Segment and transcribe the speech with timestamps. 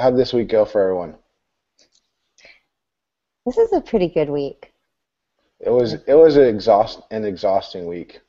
[0.00, 1.16] how'd this week go for everyone?
[3.44, 4.72] This is a pretty good week.
[5.60, 8.20] It was it was an exhaust an exhausting week.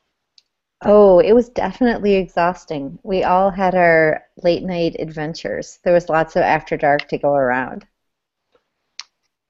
[0.84, 2.98] Oh, it was definitely exhausting.
[3.02, 5.78] We all had our late night adventures.
[5.82, 7.86] There was lots of after dark to go around.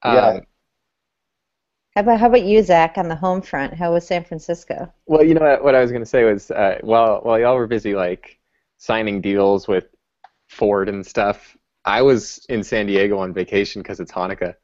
[0.04, 0.27] Yeah.
[0.29, 0.46] Um,
[1.95, 3.75] How about how about you, Zach, on the home front?
[3.75, 4.93] How was San Francisco?
[5.07, 7.57] Well, you know what, what I was going to say was uh, while while y'all
[7.57, 8.39] were busy like
[8.79, 9.86] signing deals with
[10.48, 14.54] Ford and stuff, I was in San Diego on vacation because it's Hanukkah.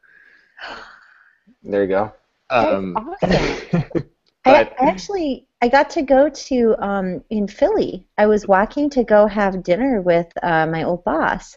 [1.63, 2.13] There you go.
[2.51, 3.33] Um, awesome.
[4.45, 8.07] I, but I actually I got to go to um, in Philly.
[8.17, 11.57] I was walking to go have dinner with uh, my old boss,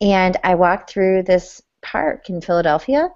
[0.00, 3.08] and I walked through this park in Philadelphia,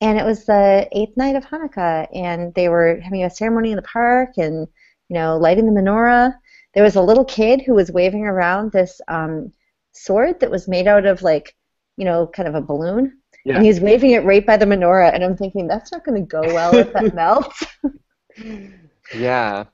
[0.00, 3.76] and it was the eighth night of Hanukkah, and they were having a ceremony in
[3.76, 4.66] the park, and
[5.08, 6.34] you know lighting the menorah.
[6.74, 9.52] There was a little kid who was waving around this um,
[9.96, 11.54] sword that was made out of like
[11.96, 15.14] you know kind of a balloon, yeah, and he's waving it right by the menorah,
[15.14, 17.64] and I'm thinking that's not going to go well if that melts.
[19.14, 19.64] yeah,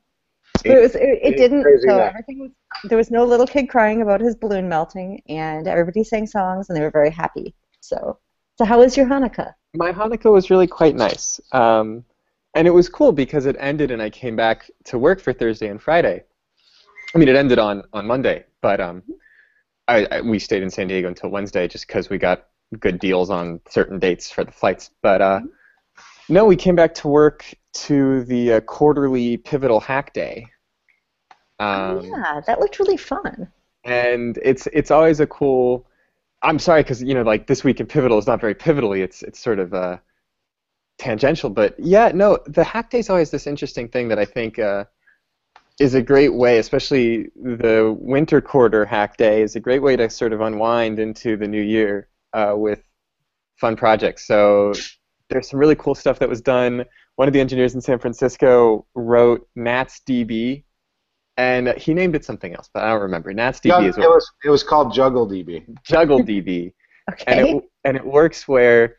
[0.64, 2.50] But it was it, it didn't so that- everything was
[2.84, 6.76] there was no little kid crying about his balloon melting and everybody sang songs and
[6.76, 7.54] they were very happy.
[7.80, 8.18] So
[8.58, 9.52] so how was your Hanukkah?
[9.74, 12.04] my Hanukkah was really quite nice, um,
[12.54, 15.68] and it was cool because it ended and I came back to work for Thursday
[15.68, 16.24] and Friday.
[17.14, 19.02] I mean, it ended on on Monday, but um,
[19.88, 22.46] I, I we stayed in San Diego until Wednesday just because we got
[22.78, 24.90] good deals on certain dates for the flights.
[25.02, 25.40] But uh,
[26.28, 30.46] no, we came back to work to the uh, quarterly pivotal hack day.
[31.58, 33.48] Um, yeah, that looked really fun.
[33.84, 35.86] and it's it's always a cool.
[36.42, 39.00] I'm sorry because you know like this week in pivotal is not very pivotally.
[39.02, 39.98] It's it's sort of uh,
[40.98, 44.58] tangential, but yeah, no, the hack day is always this interesting thing that I think
[44.58, 44.84] uh,
[45.82, 50.08] is a great way, especially the winter quarter hack day, is a great way to
[50.08, 52.80] sort of unwind into the new year uh, with
[53.60, 54.24] fun projects.
[54.26, 54.72] So
[55.28, 56.84] there's some really cool stuff that was done.
[57.16, 60.62] One of the engineers in San Francisco wrote NatsDB,
[61.36, 63.32] and he named it something else, but I don't remember.
[63.34, 65.66] NatsDB Jug- is it what was it was called Juggle DB.
[65.88, 66.72] JuggleDB,
[67.26, 67.50] and Okay.
[67.56, 68.98] it and it works where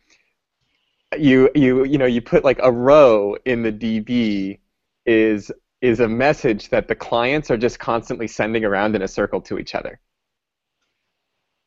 [1.18, 4.60] you you you know you put like a row in the DB
[5.06, 5.50] is
[5.84, 9.60] is a message that the clients are just constantly sending around in a circle to
[9.60, 10.00] each other.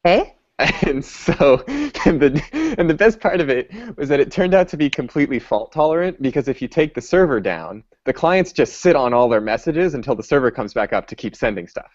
[0.05, 0.33] Okay.
[0.87, 1.63] And so,
[2.07, 4.89] and the, and the best part of it was that it turned out to be
[4.89, 9.13] completely fault tolerant because if you take the server down, the clients just sit on
[9.13, 11.93] all their messages until the server comes back up to keep sending stuff.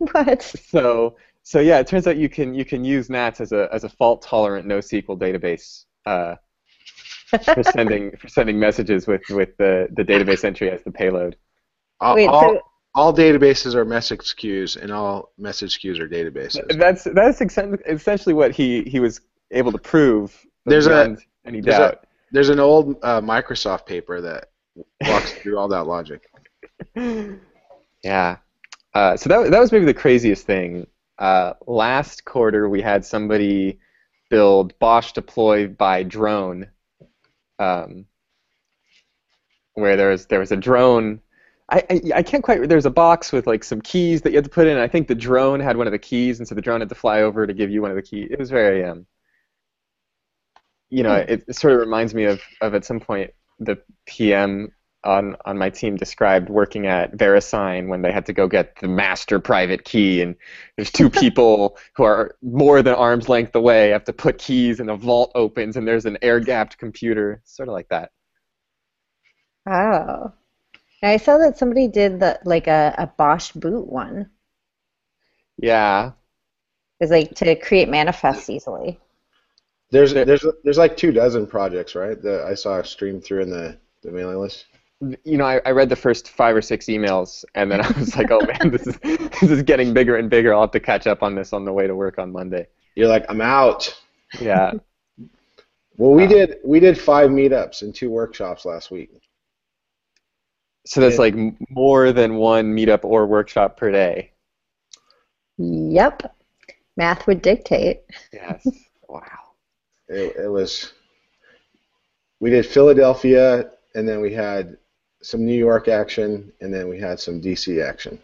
[0.12, 0.42] What?
[0.42, 3.84] So, so yeah, it turns out you can you can use NATS as a as
[3.84, 6.36] a fault tolerant NoSQL database uh,
[7.38, 11.36] for sending for sending messages with with the the database entry as the payload.
[12.00, 12.60] All, Wait, all, so
[12.94, 16.78] all databases are message queues, and all message queues are databases.
[16.78, 19.20] That's that's essentially what he he was
[19.50, 20.36] able to prove.
[20.66, 22.06] There's a- beyond any there's a- doubt.
[22.32, 24.50] There's an old uh, Microsoft paper that
[25.06, 26.28] walks through all that logic.
[28.04, 28.38] Yeah.
[28.94, 30.86] Uh, so that that was maybe the craziest thing.
[31.18, 33.78] Uh, last quarter we had somebody
[34.28, 36.66] build BOSH deploy by drone,
[37.62, 38.06] um,
[39.74, 41.20] where there was there was a drone.
[41.68, 42.68] I, I, I can't quite.
[42.68, 44.76] There's a box with like some keys that you had to put in.
[44.76, 46.94] I think the drone had one of the keys, and so the drone had to
[46.94, 48.28] fly over to give you one of the keys.
[48.30, 49.06] It was very um.
[50.90, 54.72] You know, it, it sort of reminds me of, of at some point the PM
[55.04, 58.88] on on my team described working at VeriSign when they had to go get the
[58.88, 60.36] master private key, and
[60.76, 64.90] there's two people who are more than arm's length away, have to put keys, and
[64.90, 68.10] a vault opens, and there's an air-gapped computer, sort of like that.
[69.66, 70.32] Oh,
[71.02, 74.30] I saw that somebody did the like a, a BOSH boot one.
[75.58, 76.12] Yeah,
[76.98, 78.98] It was like to create manifests easily.
[79.90, 82.20] There's there's there's like two dozen projects, right?
[82.22, 84.66] That I saw stream through in the, the mailing list.
[85.24, 88.16] You know, I, I read the first five or six emails, and then I was
[88.16, 90.54] like, oh man, this is this is getting bigger and bigger.
[90.54, 92.68] I'll have to catch up on this on the way to work on Monday.
[92.94, 93.94] You're like, I'm out.
[94.40, 94.72] Yeah.
[95.96, 99.10] Well, we Uh, did we did five meetups and two workshops last week.
[100.86, 101.34] So that's like
[101.70, 104.32] more than one meetup or workshop per day.
[105.58, 106.34] Yep.
[106.96, 108.02] Math would dictate.
[108.32, 108.66] Yes.
[109.08, 109.22] wow.
[110.08, 110.92] It, it was.
[112.40, 114.76] We did Philadelphia, and then we had
[115.22, 118.18] some New York action, and then we had some DC action.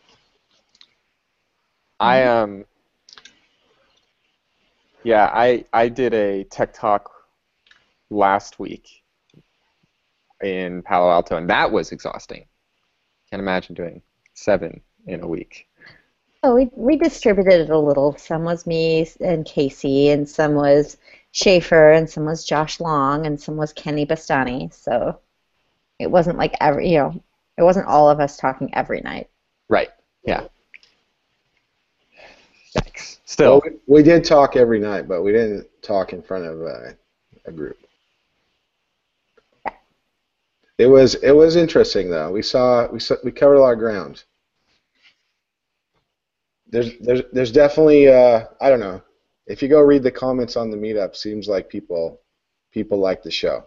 [2.00, 2.64] I um.
[5.04, 7.10] Yeah, I I did a tech talk
[8.10, 9.02] last week
[10.42, 12.46] in Palo Alto, and that was exhausting.
[13.30, 14.02] Can't imagine doing
[14.34, 15.68] seven in a week.
[16.42, 18.16] Oh, we we distributed it a little.
[18.16, 20.96] Some was me and Casey, and some was
[21.32, 24.72] Shafer, and some was Josh Long, and some was Kenny Bastani.
[24.72, 25.18] So
[25.98, 27.22] it wasn't like every you know,
[27.56, 29.28] it wasn't all of us talking every night.
[29.68, 29.88] Right.
[30.24, 30.46] Yeah.
[32.74, 33.20] Thanks.
[33.24, 36.62] Still, Well, we, we did talk every night, but we didn't talk in front of
[36.62, 36.92] uh,
[37.46, 37.76] a group.
[40.78, 42.30] It was it was interesting though.
[42.30, 44.22] We saw we saw, we covered a lot of ground.
[46.68, 49.02] There's there's there's definitely uh, I don't know.
[49.48, 52.20] If you go read the comments on the meetup, seems like people
[52.70, 53.64] people like the show.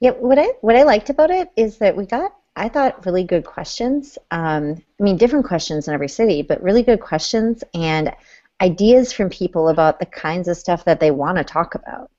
[0.00, 3.24] Yeah, what I what I liked about it is that we got I thought really
[3.24, 4.18] good questions.
[4.30, 8.14] Um, I mean, different questions in every city, but really good questions and
[8.60, 12.10] ideas from people about the kinds of stuff that they want to talk about.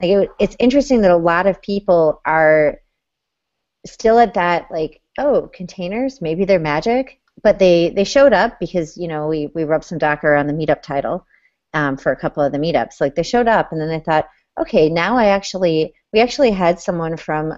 [0.00, 2.80] Like it, it's interesting that a lot of people are
[3.86, 8.96] still at that like, oh, containers, maybe they're magic, but they they showed up because
[8.96, 11.26] you know we we rubbed some Docker on the meetup title
[11.74, 13.00] um, for a couple of the meetups.
[13.00, 14.28] Like they showed up, and then they thought,
[14.58, 17.54] okay, now I actually we actually had someone from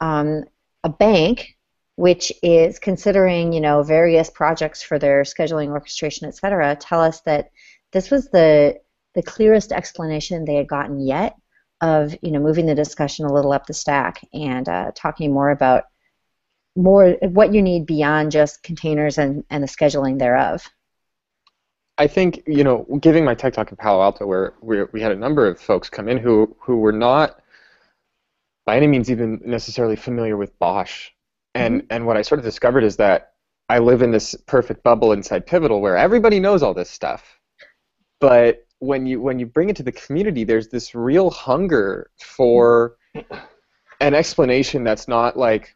[0.00, 0.44] um,
[0.84, 1.56] a bank
[1.96, 7.22] which is considering you know various projects for their scheduling orchestration et cetera tell us
[7.22, 7.50] that
[7.92, 8.78] this was the
[9.14, 11.36] the clearest explanation they had gotten yet
[11.80, 15.50] of you know moving the discussion a little up the stack and uh, talking more
[15.50, 15.84] about
[16.76, 20.68] more what you need beyond just containers and, and the scheduling thereof
[21.98, 25.12] I think you know, giving my tech talk in Palo Alto, where we we had
[25.12, 27.40] a number of folks come in who who were not
[28.66, 31.14] by any means even necessarily familiar with BOSH,
[31.54, 31.86] and Mm-hmm.
[31.90, 33.32] and what I sort of discovered is that
[33.68, 37.40] I live in this perfect bubble inside Pivotal where everybody knows all this stuff,
[38.20, 42.96] but when you when you bring it to the community, there's this real hunger for
[44.00, 45.74] an explanation that's not like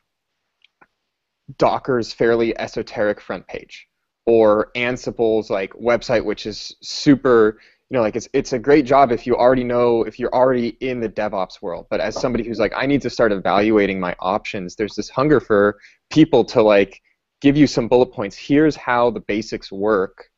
[1.58, 3.88] Docker's fairly esoteric front page
[4.31, 9.11] or Ansible's like website, which is super, you know, like it's it's a great job
[9.11, 11.88] if you already know if you're already in the DevOps world.
[11.91, 15.41] But as somebody who's like, I need to start evaluating my options, there's this hunger
[15.41, 15.81] for
[16.11, 17.03] people to like
[17.41, 18.37] give you some bullet points.
[18.37, 20.31] Here's how the basics work,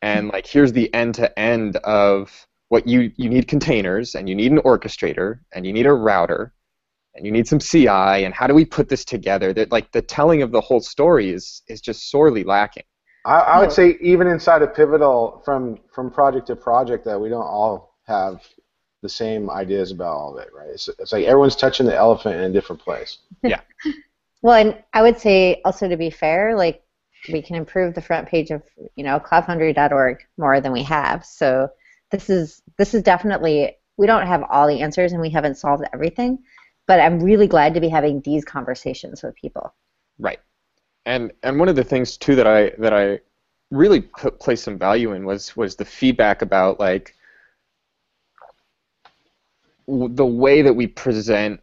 [0.00, 4.36] and like here's the end to end of what you you need containers and you
[4.36, 6.52] need an orchestrator and you need a router
[7.16, 9.52] and you need some CI and how do we put this together?
[9.52, 12.84] That like the telling of the whole story is is just sorely lacking.
[13.24, 17.28] I, I would say even inside of Pivotal, from from project to project, that we
[17.28, 18.42] don't all have
[19.02, 20.68] the same ideas about all of it, right?
[20.68, 23.18] It's, it's like everyone's touching the elephant in a different place.
[23.42, 23.60] Yeah.
[24.44, 26.82] well and i would say also to be fair like
[27.32, 28.62] we can improve the front page of
[28.94, 31.68] you know cloudfoundry.org more than we have so
[32.12, 35.82] this is this is definitely we don't have all the answers and we haven't solved
[35.92, 36.38] everything
[36.86, 39.74] but i'm really glad to be having these conversations with people
[40.20, 40.38] Right.
[41.06, 43.20] And and one of the things too that I that I
[43.70, 47.14] really put, placed some value in was was the feedback about like
[49.86, 51.60] the way that we present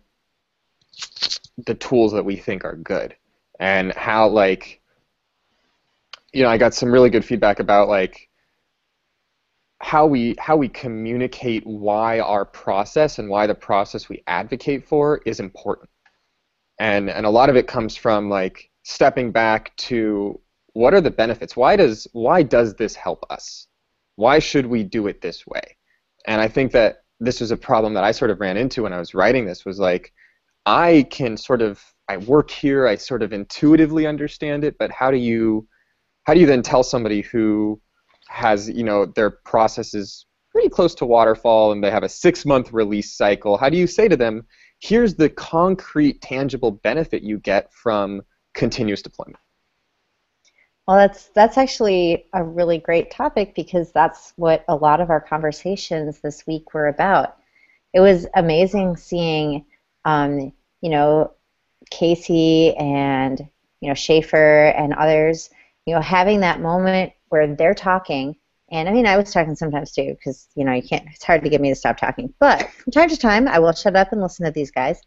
[1.65, 3.15] the tools that we think are good
[3.59, 4.81] and how like
[6.33, 8.29] you know I got some really good feedback about like
[9.81, 15.21] how we how we communicate why our process and why the process we advocate for
[15.25, 15.89] is important.
[16.79, 20.39] And and a lot of it comes from like stepping back to
[20.73, 21.55] what are the benefits?
[21.55, 23.67] Why does why does this help us?
[24.15, 25.77] Why should we do it this way?
[26.27, 28.93] And i think that this was a problem that i sort of ran into when
[28.93, 30.13] i was writing this was like
[30.65, 35.09] i can sort of i work here i sort of intuitively understand it but how
[35.09, 35.67] do you
[36.23, 37.79] how do you then tell somebody who
[38.27, 42.45] has you know their process is pretty close to waterfall and they have a six
[42.45, 43.57] month release cycle?
[43.57, 44.45] How do you say to them
[44.79, 48.21] here's the concrete tangible benefit you get from
[48.53, 49.39] continuous deployment
[50.87, 55.21] Well, that's that's actually a really great topic because that's what a lot of our
[55.21, 57.37] conversations this week were about.
[57.93, 59.65] It was amazing seeing,
[60.05, 61.33] um, you know,
[61.91, 63.39] Casey and
[63.81, 65.49] you know Shafer and others,
[65.85, 68.35] you know, having that moment where they're talking.
[68.71, 71.07] And I mean, I was talking sometimes too because you know you can't.
[71.13, 72.33] It's hard to get me to stop talking.
[72.39, 75.01] But from time to time, I will shut up and listen to these guys,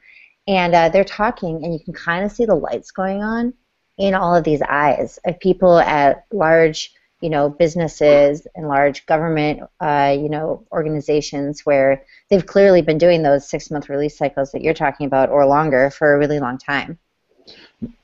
[0.46, 3.54] and uh, they're talking, and you can kind of see the lights going on
[3.98, 9.62] in all of these eyes of people at large, you know, businesses and large government,
[9.80, 14.74] uh, you know, organizations where they've clearly been doing those six-month release cycles that you're
[14.74, 16.98] talking about or longer for a really long time.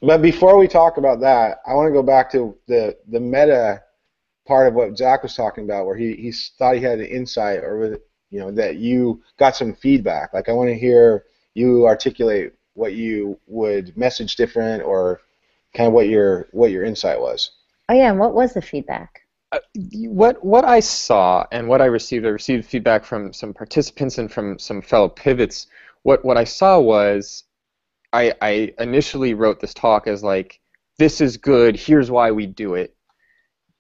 [0.01, 3.83] But before we talk about that, I want to go back to the the meta
[4.47, 7.61] part of what Zach was talking about, where he, he thought he had an insight,
[7.61, 7.99] or
[8.31, 10.35] you know that you got some feedback.
[10.35, 15.21] Like I want to hear you articulate what you would message different, or
[15.75, 17.51] kind of what your what your insight was.
[17.89, 19.23] Oh yeah, and what was the feedback?
[19.53, 19.59] Uh,
[20.07, 24.31] what what I saw and what I received, I received feedback from some participants and
[24.31, 25.67] from some fellow pivots.
[26.03, 27.45] What what I saw was,
[28.13, 30.61] I I initially wrote this talk as like,
[30.99, 31.77] this is good.
[31.77, 32.95] Here's why we do it,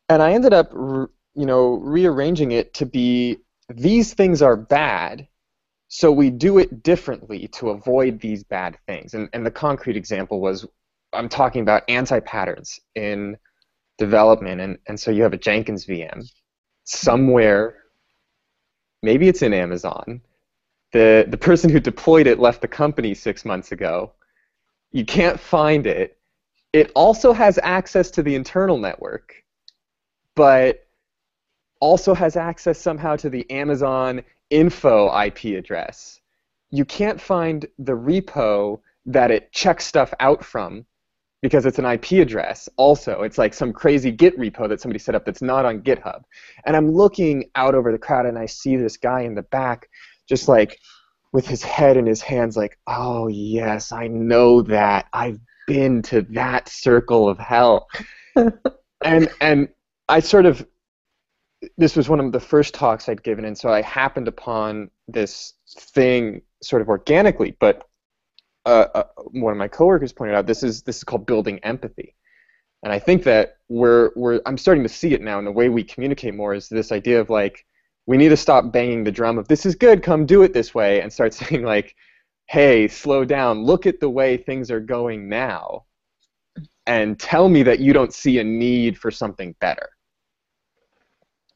[0.08, 5.28] and I ended up, you know, rearranging it to be these things are bad,
[5.92, 9.14] so we do it differently to avoid these bad things.
[9.14, 10.64] And and the concrete example was,
[11.12, 13.36] I'm talking about anti-patterns in
[13.98, 16.24] development, and, and so you have a Jenkins VM
[16.84, 17.74] somewhere,
[19.02, 20.20] maybe it's in Amazon.
[20.92, 24.12] The, the person who deployed it left the company six months ago.
[24.92, 26.18] You can't find it.
[26.72, 29.34] It also has access to the internal network,
[30.36, 30.86] but
[31.80, 36.20] also has access somehow to the Amazon info IP address.
[36.70, 40.84] You can't find the repo that it checks stuff out from
[41.42, 43.22] because it's an IP address also.
[43.22, 46.22] It's like some crazy Git repo that somebody set up that's not on GitHub.
[46.64, 49.88] And I'm looking out over the crowd and I see this guy in the back
[50.28, 50.78] just like
[51.32, 55.06] with his head in his hands like, "Oh, yes, I know that.
[55.12, 57.88] I've been to that circle of hell."
[59.04, 59.68] and and
[60.08, 60.66] I sort of
[61.76, 65.54] this was one of the first talks I'd given and so I happened upon this
[65.78, 67.86] thing sort of organically, but
[68.66, 72.14] uh, uh, one of my coworkers pointed out, this is this is called building empathy,
[72.82, 75.68] and I think that we're we're I'm starting to see it now in the way
[75.68, 77.64] we communicate more is this idea of like
[78.06, 80.74] we need to stop banging the drum of this is good, come do it this
[80.74, 81.94] way, and start saying like,
[82.46, 85.84] hey, slow down, look at the way things are going now,
[86.86, 89.88] and tell me that you don't see a need for something better.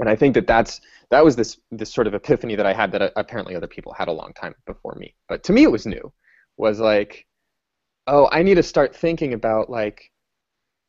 [0.00, 2.92] And I think that that's that was this this sort of epiphany that I had
[2.92, 5.70] that uh, apparently other people had a long time before me, but to me it
[5.70, 6.12] was new.
[6.56, 7.26] Was like,
[8.06, 10.10] oh, I need to start thinking about like,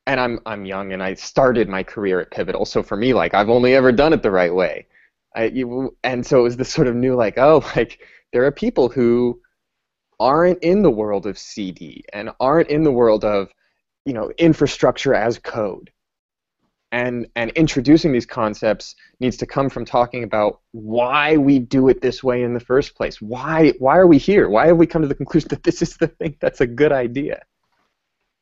[0.08, 3.34] and I'm I'm young and I started my career at Pivotal, so for me like
[3.34, 4.88] I've only ever done it the right way.
[5.36, 8.00] I, you, and so it was this sort of new like, oh, like
[8.32, 9.40] there are people who
[10.20, 13.50] aren't in the world of CD and aren't in the world of
[14.06, 15.92] you know infrastructure as code
[16.92, 22.02] and and introducing these concepts needs to come from talking about why we do it
[22.02, 23.22] this way in the first place.
[23.22, 24.50] Why why are we here?
[24.50, 26.92] Why have we come to the conclusion that this is the thing that's a good
[26.92, 27.44] idea?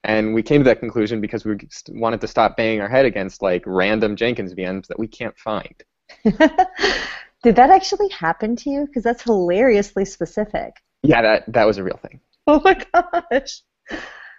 [0.03, 1.57] And we came to that conclusion because we
[1.89, 5.81] wanted to stop banging our head against like random Jenkins VMs that we can't find.
[6.23, 8.85] Did that actually happen to you?
[8.85, 10.75] Because that's hilariously specific.
[11.03, 12.19] Yeah, that that was a real thing.
[12.47, 13.61] Oh my gosh.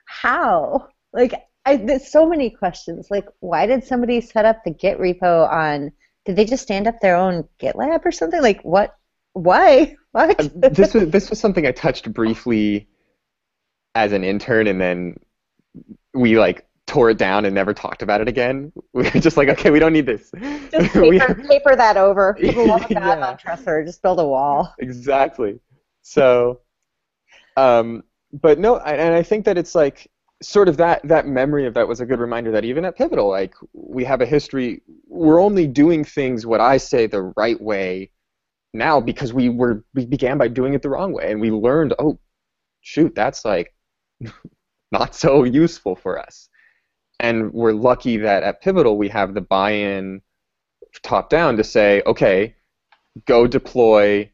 [0.07, 0.89] How?
[1.13, 1.33] Like
[1.67, 3.09] I, there's so many questions.
[3.11, 5.93] Like, why did somebody set up the Git repo on?
[6.25, 8.43] Did they just stand up their own GitLab or something?
[8.43, 8.97] Like, what?
[9.33, 9.97] Why?
[10.15, 10.39] What?
[10.39, 12.87] Uh, this was this was something I touched briefly
[13.97, 15.17] as an intern, and then
[16.15, 18.73] we like tore it down and never talked about it again.
[18.93, 20.31] We were just like, okay, we don't need this.
[20.71, 22.35] Just paper, paper that over.
[22.35, 23.37] People love yeah.
[23.45, 23.85] on.
[23.85, 24.73] Just build a wall.
[24.79, 25.59] Exactly.
[26.03, 26.61] So,
[27.57, 30.09] um, but no, and I think that it's like
[30.43, 33.29] sort of that that memory of that was a good reminder that even at Pivotal,
[33.29, 34.83] like we have a history.
[35.07, 38.11] We're only doing things what I say the right way
[38.73, 41.95] now because we were we began by doing it the wrong way, and we learned,
[41.99, 42.19] oh,
[42.81, 43.75] shoot, that's like
[44.93, 46.49] not so useful for us.
[47.21, 50.21] And we're lucky that at Pivotal we have the buy-in
[51.03, 52.57] top down to say, okay,
[53.27, 54.31] go deploy,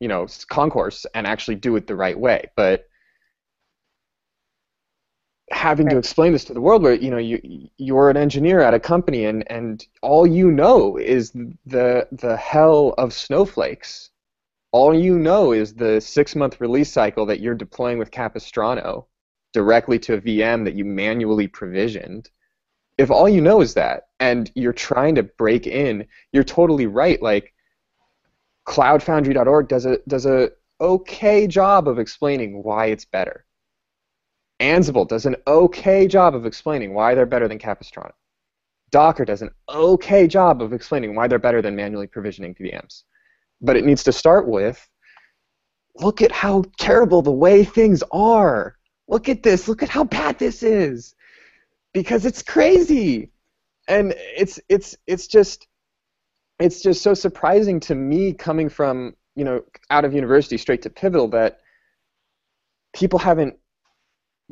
[0.00, 2.50] you know, Concourse and actually do it the right way.
[2.56, 2.86] But
[5.50, 5.92] having right.
[5.92, 8.80] to explain this to the world where you know you you're an engineer at a
[8.80, 11.32] company and and all you know is
[11.66, 14.10] the the hell of snowflakes.
[14.72, 19.06] All you know is the six month release cycle that you're deploying with capistrano
[19.52, 22.30] directly to a vm that you manually provisioned.
[22.98, 27.20] If all you know is that and you're trying to break in you're totally right.
[27.20, 27.52] Like
[28.68, 33.44] cloudfoundry.org does a does a okay job of explaining why it's better
[34.60, 38.14] Ansible does an okay job of explaining why they're better than Capistrano.
[38.90, 43.04] Docker does an okay job of explaining why they're better than manually provisioning VMs.
[43.60, 44.86] But it needs to start with
[45.96, 48.76] look at how terrible the way things are.
[49.08, 49.68] Look at this.
[49.68, 51.14] Look at how bad this is.
[51.92, 53.30] Because it's crazy.
[53.88, 55.66] And it's it's it's just
[56.58, 60.90] it's just so surprising to me coming from, you know, out of university straight to
[60.90, 61.60] Pivotal that
[62.92, 63.56] people haven't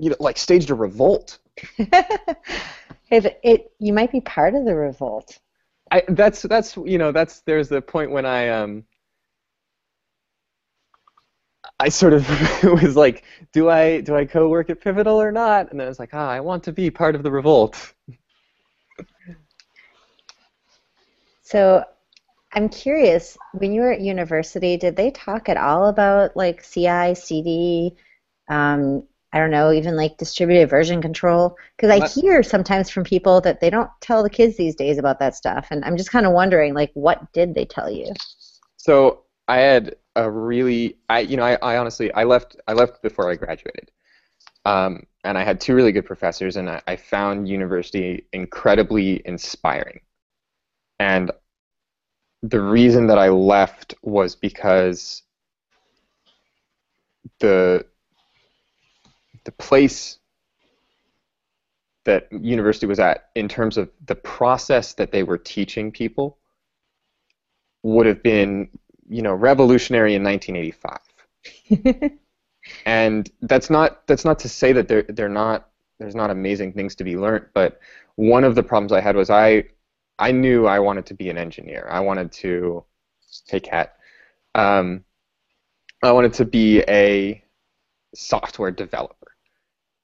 [0.00, 1.38] you know, like staged a revolt.
[1.78, 5.38] if it, you might be part of the revolt.
[5.90, 8.85] I, that's that's you know that's there's the point when I um
[11.81, 12.28] I sort of
[12.62, 15.71] was like, do I do I co-work at Pivotal or not?
[15.71, 17.95] And then I was like, ah, I want to be part of the revolt.
[21.43, 21.83] So
[22.52, 27.14] I'm curious, when you were at university, did they talk at all about like CI,
[27.14, 27.97] CD,
[28.49, 31.56] um, I don't know, even like distributed version control?
[31.76, 34.99] Because I What- hear sometimes from people that they don't tell the kids these days
[34.99, 38.12] about that stuff, and I'm just kind of wondering, like, what did they tell you?
[38.76, 43.02] So I had a really, I you know, I, I honestly, I left, I left
[43.02, 43.90] before I graduated,
[44.64, 50.00] um, and I had two really good professors, and I, I found university incredibly inspiring.
[51.00, 51.30] And
[52.42, 55.23] the reason that I left was because
[57.40, 57.85] the
[59.49, 60.19] the place
[62.05, 66.37] that university was at in terms of the process that they were teaching people
[67.83, 68.69] would have been,
[69.09, 72.11] you know, revolutionary in 1985.
[72.85, 76.95] and that's not that's not to say that they're they're not there's not amazing things
[76.97, 77.81] to be learned, but
[78.17, 79.64] one of the problems I had was I
[80.19, 81.88] I knew I wanted to be an engineer.
[81.90, 82.85] I wanted to
[83.47, 83.97] hey cat.
[84.55, 85.05] Um,
[86.02, 87.43] I wanted to be a
[88.14, 89.17] software developer.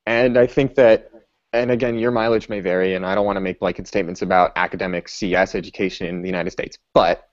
[0.06, 1.10] And I think that
[1.54, 4.50] and again, your mileage may vary, and I don't want to make blanket statements about
[4.56, 7.28] academic CS education in the United States, but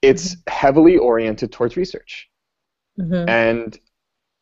[0.00, 2.30] it's heavily oriented towards research.
[3.00, 3.28] Mhm.
[3.28, 3.76] And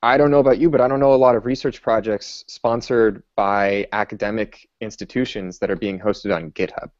[0.02, 3.22] I don't know about you, but I don't know a lot of research projects sponsored
[3.34, 6.90] by academic institutions that are being hosted on GitHub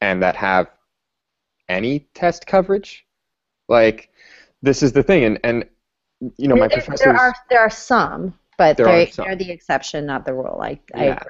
[0.00, 0.70] and that have
[1.68, 3.06] any test coverage.
[3.68, 4.10] Like,
[4.62, 5.68] this is the thing, and, and
[6.38, 7.04] you know, my there, professors.
[7.04, 10.60] there are there are some, but There they, are they're the exception, not the rule.
[10.62, 11.22] I, I Yeah.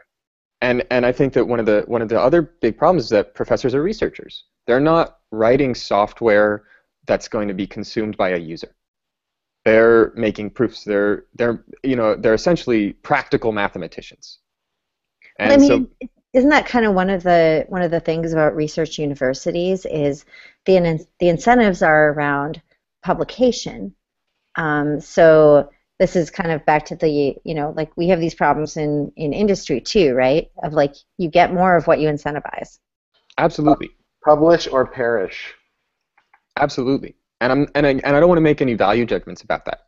[0.63, 3.11] And and I think that one of the one of the other big problems is
[3.11, 4.47] that professors are researchers.
[4.67, 6.65] They're not writing software
[7.07, 8.75] that's going to be consumed by a user.
[9.65, 10.83] They're making proofs.
[10.83, 14.41] They're they're you know they're essentially practical mathematicians.
[15.39, 18.33] And I mean, so isn't that kind of one of the one of the things
[18.33, 20.25] about research universities is
[20.67, 22.61] the the incentives are around
[23.05, 23.95] publication.
[24.57, 28.35] Um, so this is kind of back to the you know like we have these
[28.37, 30.51] problems in in industry too, right?
[30.65, 32.81] Of like you get more of what you incentivize.
[33.39, 33.91] absolutely,
[34.25, 35.55] Publish or perish.
[36.59, 37.15] absolutely.
[37.41, 39.87] And I'm and I, and I don't want to make any value judgments about that.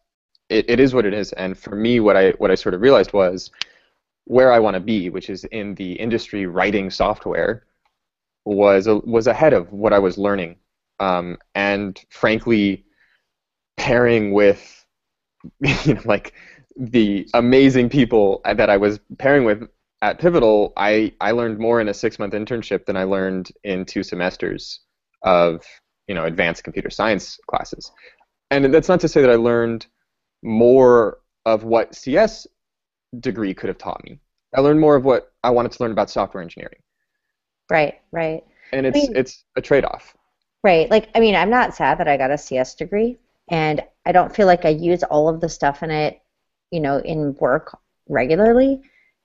[0.49, 1.33] It, it is what it is.
[1.33, 3.51] And for me, what I what I sort of realized was
[4.27, 7.65] where I want to be, which is in the industry writing software,
[8.47, 10.57] was a, was ahead of what I was learning,
[11.01, 12.87] um, and frankly,
[13.77, 14.82] pairing with
[15.85, 16.35] you know like
[16.77, 19.69] the amazing people that I was pairing with
[20.01, 23.85] at Pivotal, I I learned more in a six month internship than I learned in
[23.85, 24.81] two semesters
[25.23, 25.65] of
[26.09, 27.93] you know advanced computer science classes,
[28.51, 29.87] and that's not to say that I learned
[30.43, 32.47] more of what CS
[33.21, 34.19] degree could have taught me.
[34.57, 36.79] I learned more of what I wanted to learn about software engineering,
[37.71, 38.43] Right, right.
[38.73, 40.17] and it's mean- it's a trade off.
[40.65, 40.89] Right.
[40.91, 43.19] Like, I mean, I'm not sad that I got a CS degree,
[43.51, 46.21] and I don't feel like I use all of the stuff in it,
[46.71, 48.81] you know, in work regularly.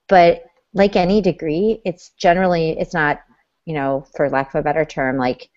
[0.08, 3.22] But like any degree, it's generally, it's not,
[3.66, 5.50] you know, for lack of a better term, like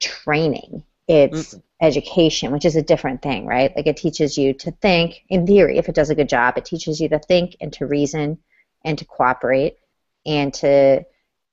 [0.00, 0.84] training.
[1.08, 3.74] It's education, which is a different thing, right?
[3.74, 6.66] Like, it teaches you to think, in theory, if it does a good job, it
[6.66, 8.38] teaches you to think and to reason
[8.84, 9.78] and to cooperate
[10.26, 11.04] and to,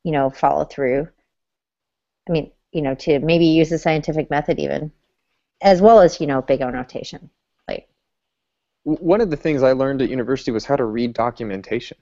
[0.04, 1.08] you know, follow through.
[2.28, 4.92] I mean, you know, to maybe use the scientific method even,
[5.65, 7.30] as well as, you know, big O notation.
[7.67, 7.89] Like,
[8.86, 11.97] One of the things I learned at university was how to read documentation.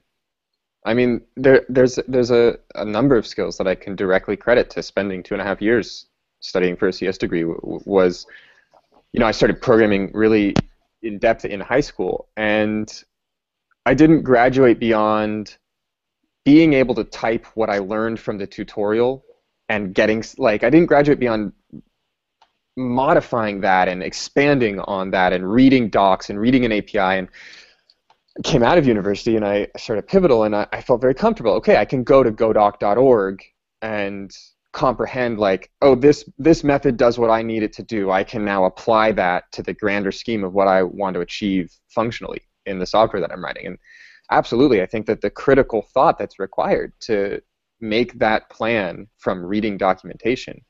[0.86, 4.70] I mean, there, there's there's a, a number of skills that I can directly credit
[4.70, 6.06] to spending two and a half years
[6.40, 7.40] studying for a CS degree.
[7.40, 8.26] w- Was,
[9.12, 10.54] you know, I started programming really
[11.02, 12.92] in depth in high school, and
[13.86, 15.56] I didn't graduate beyond
[16.44, 19.24] being able to type what I learned from the tutorial
[19.70, 21.52] and getting like I didn't graduate beyond
[22.76, 27.28] modifying that and expanding on that and reading docs and reading an API and
[28.42, 31.52] came out of university and I started Pivotal and I, I felt very comfortable.
[31.52, 33.42] Okay, I can go to godoc.org
[33.82, 34.36] and
[34.72, 38.10] comprehend like, oh, this this method does what I need it to do.
[38.10, 41.72] I can now apply that to the grander scheme of what I want to achieve
[41.88, 43.66] functionally in the software that I'm writing.
[43.66, 43.78] And
[44.32, 47.40] absolutely, I think that the critical thought that's required to
[47.80, 50.60] make that plan from reading documentation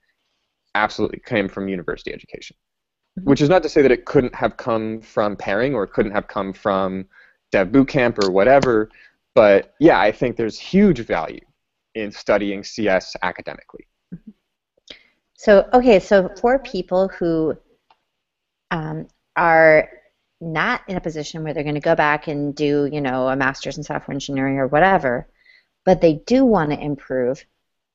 [0.75, 2.57] absolutely came from university education.
[3.19, 3.25] Mhm.
[3.25, 6.13] Which is not to say that it couldn't have come from pairing or it couldn't
[6.13, 7.07] have come from
[7.53, 8.91] dev bootcamp or whatever,
[9.35, 11.41] but yeah, I think there's huge value
[11.95, 13.87] in studying CS academically.
[15.35, 17.57] so, okay, so for people who
[18.71, 19.07] um,
[19.37, 19.89] are
[20.41, 23.37] not in a position where they're going to go back and do, you know, a
[23.37, 25.29] master's in software engineering or whatever,
[25.85, 27.45] but they do want to improve,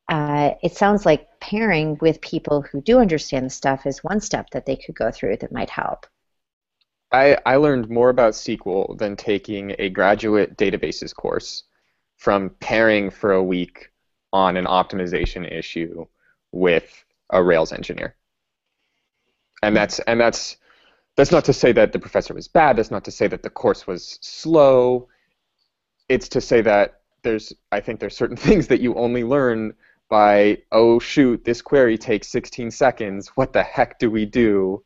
[0.10, 4.50] uh, it sounds like pairing with people who do understand the stuff is one step
[4.52, 6.08] that they could go through that might help.
[7.12, 11.64] I, I learned more about SQL than taking a graduate databases course
[12.18, 13.92] from pairing for a week
[14.34, 16.06] on an optimization issue
[16.52, 18.16] with a Rails engineer.
[19.62, 20.58] And that's and that's
[21.18, 22.78] that's not to say that the professor was bad.
[22.78, 25.08] That's not to say that the course was slow.
[26.08, 29.74] It's to say that there's I think there's certain things that you only learn
[30.10, 33.30] by oh shoot this query takes 16 seconds.
[33.36, 34.84] What the heck do we do?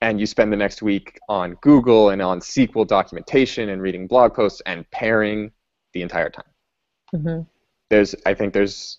[0.00, 4.32] And you spend the next week on Google and on SQL documentation and reading blog
[4.32, 5.50] posts and pairing
[5.92, 6.44] the entire time.
[7.14, 7.42] Mm-hmm.
[7.90, 8.98] There's I think there's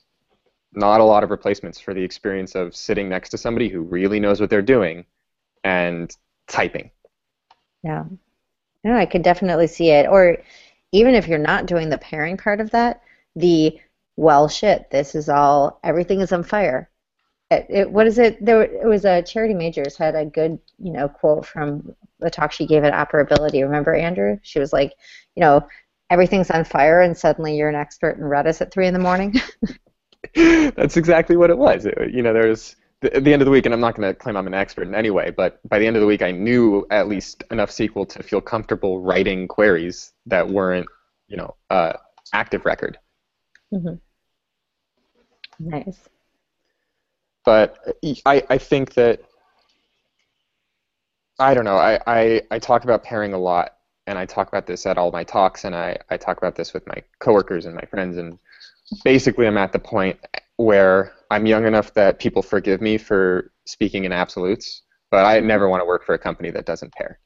[0.74, 4.20] not a lot of replacements for the experience of sitting next to somebody who really
[4.20, 5.06] knows what they're doing
[5.64, 6.16] and
[6.48, 6.92] typing.
[7.84, 8.06] Yeah.
[8.84, 10.08] No, I could definitely see it.
[10.08, 10.38] Or
[10.92, 13.02] even if you're not doing the pairing part of that,
[13.36, 13.80] the
[14.15, 16.89] well shit, this is all everything is on fire.
[17.50, 18.43] It, it, what is it?
[18.43, 22.52] There it was a Charity Majors had a good, you know, quote from the talk
[22.52, 23.62] she gave at Operability.
[23.63, 24.38] Remember Andrew?
[24.41, 24.93] She was like,
[25.36, 25.67] you know,
[26.10, 29.36] everything's on fire and suddenly you're an expert in Redis at three in the morning.
[30.76, 31.86] That's exactly what it was.
[31.86, 34.13] It, you know, there's at the end of the week, and I'm not going to
[34.13, 36.32] claim I'm an expert in any way, but by the end of the week, I
[36.32, 40.88] knew at least enough SQL to feel comfortable writing queries that weren't,
[41.28, 41.93] you know, uh,
[42.34, 43.00] active record.
[43.74, 43.96] Mm-hmm.
[45.60, 46.10] Nice.
[47.46, 47.78] But
[48.26, 49.22] I, I think that
[51.40, 51.78] I don't know.
[51.78, 53.76] I, I, I talk about pairing a lot,
[54.08, 56.74] and I talk about this at all my talks, and I, I talk about this
[56.74, 58.38] with my coworkers and my friends, and
[59.04, 60.20] basically I'm at the point
[60.58, 65.70] where I'm young enough that people forgive me for speaking in absolutes, but I never
[65.70, 67.20] want to work for a company that doesn't pair.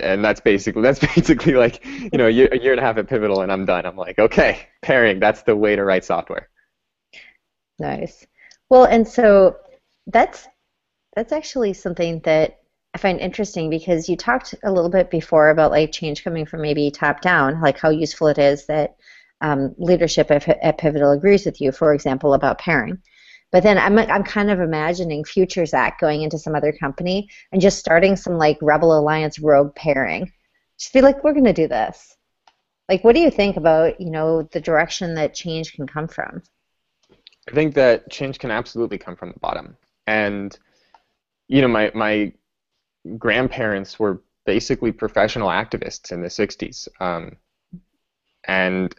[0.00, 2.96] And that's basically that's basically like you know a year, a year and a half
[2.98, 3.86] at Pivotal, and I'm done.
[3.86, 5.20] I'm like, okay, pairing.
[5.20, 6.48] That's the way to write software.
[7.78, 8.26] Nice.
[8.68, 9.56] Well, and so
[10.06, 10.46] that's
[11.14, 12.58] that's actually something that
[12.94, 16.62] I find interesting because you talked a little bit before about like change coming from
[16.62, 18.96] maybe top down, like how useful it is that
[19.40, 22.98] um, leadership at, at, Pivotal agrees with you, for example, about pairing.
[23.50, 27.62] But then I'm, I'm kind of imagining Future Zach going into some other company and
[27.62, 30.30] just starting some like Rebel Alliance rogue pairing.
[30.78, 32.16] Just be like, we're going to do this.
[32.88, 36.42] Like, what do you think about you know the direction that change can come from?
[37.48, 39.76] I think that change can absolutely come from the bottom.
[40.06, 40.58] And
[41.48, 42.32] you know, my my
[43.18, 47.36] grandparents were basically professional activists in the '60s, um,
[48.44, 48.94] and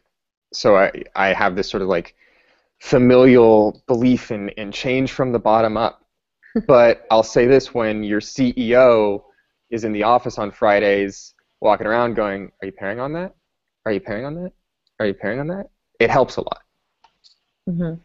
[0.53, 2.15] so I, I have this sort of like
[2.80, 6.02] familial belief in, in change from the bottom up.
[6.68, 9.24] but I'll say this when your CEO
[9.70, 13.36] is in the office on Fridays walking around going, Are you pairing on that?
[13.86, 14.52] Are you pairing on that?
[15.00, 15.70] Are you pairing on that?
[16.00, 16.62] It helps a lot.
[17.70, 18.02] Mm-hmm.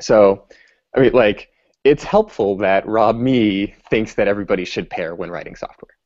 [0.00, 0.46] So,
[0.94, 1.48] I mean, like,
[1.84, 5.96] it's helpful that Rob Mee thinks that everybody should pair when writing software.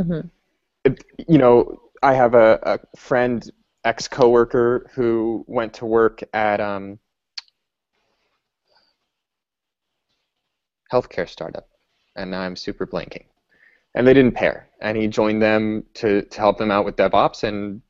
[0.00, 0.28] Mm-hmm.
[0.84, 3.48] It, you know, I have a, a friend
[3.84, 6.98] ex coworker who went to work at um,
[10.94, 11.68] healthcare startup,
[12.16, 13.24] and now I'm super blanking.
[13.94, 17.44] And they didn't pair, and he joined them to to help them out with DevOps,
[17.44, 17.80] and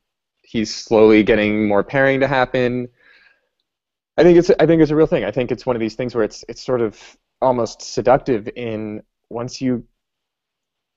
[0.43, 2.87] he's slowly getting more pairing to happen.
[4.17, 5.23] I think it's I think it's a real thing.
[5.23, 6.99] I think it's one of these things where it's it's sort of
[7.41, 9.83] almost seductive in once you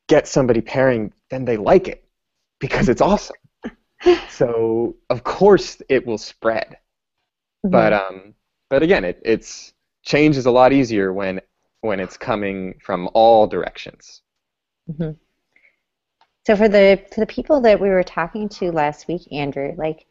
[0.09, 2.05] get somebody pairing, then they like it
[2.61, 3.37] because it's awesome
[4.29, 6.79] so of course it will spread.
[7.65, 7.71] Mm-hmm.
[7.71, 8.35] But um,
[8.71, 9.73] but again, it, it's
[10.05, 11.41] change is a lot easier when
[11.89, 14.21] when it's coming from all directions.
[14.91, 15.13] Mm-hmm.
[16.47, 20.07] So for the for the people that we were talking to last week, Andrew, like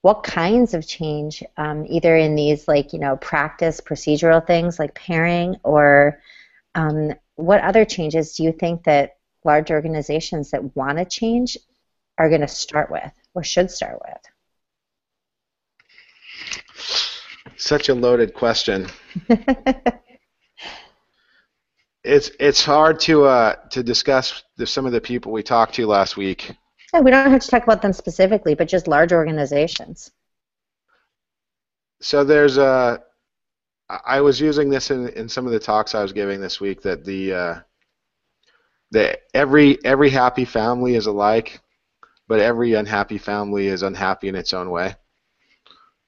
[0.00, 4.94] what kinds of change, um, either in these like you know practice procedural things like
[4.94, 6.20] pairing, or
[6.74, 11.58] um, what other changes do you think that large organizations that want to change
[12.18, 14.18] are going to start with or should start with?
[17.56, 18.88] Such a loaded question.
[22.04, 25.86] it's it's hard to uh, to discuss the, some of the people we talked to
[25.86, 26.52] last week.
[26.92, 30.10] Yeah, we don't have to talk about them specifically, but just large organizations.
[32.00, 33.02] So there's a.
[33.88, 36.80] Uh, was using this in, in some of the talks I was giving this week
[36.82, 37.60] that the uh,
[38.92, 41.60] that every every happy family is alike
[42.32, 44.94] but every unhappy family is unhappy in its own way.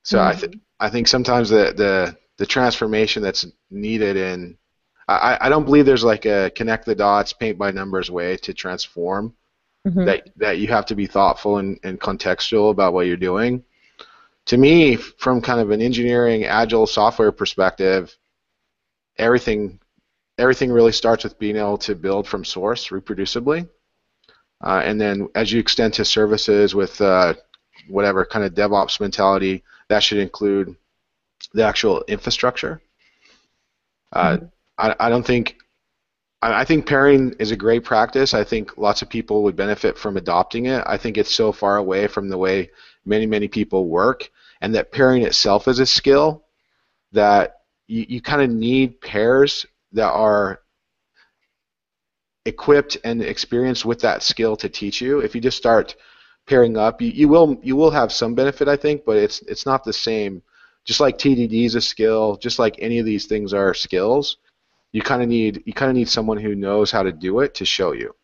[0.05, 0.29] So mm-hmm.
[0.29, 4.57] I think I think sometimes the, the the transformation that's needed in
[5.07, 8.55] I, I don't believe there's like a connect the dots, paint by numbers way to
[8.55, 9.35] transform.
[9.87, 10.05] Mm-hmm.
[10.07, 13.63] That that you have to be thoughtful and, and contextual about what you're doing.
[14.47, 18.17] to me, from kind of an engineering, agile software perspective,
[19.19, 19.79] everything
[20.39, 23.69] everything really starts with being able to build from source reproducibly.
[24.63, 27.35] Uh, and then as you extend to services with uh,
[27.89, 30.75] whatever kind of DevOps mentality, that should include
[31.53, 32.81] the actual infrastructure.
[34.13, 34.47] Uh, mm-hmm.
[34.79, 35.57] I, I don't think
[36.43, 38.35] I think pairing is a great practice.
[38.35, 40.83] I think lots of people would benefit from adopting it.
[40.87, 42.71] I think it's so far away from the way
[43.07, 46.45] many, many people work, and that pairing itself is a skill
[47.13, 50.61] that you, you kind of need pairs that are
[52.45, 55.21] equipped and experienced with that skill to teach you.
[55.21, 55.97] If you just start
[56.47, 59.65] pairing up, you, you will you will have some benefit, I think, but it's it's
[59.65, 60.43] not the same.
[60.85, 64.37] Just like TDD is a skill, just like any of these things are skills
[64.95, 67.53] you kind of need you kind of need someone who knows how to do it
[67.57, 68.15] to show you.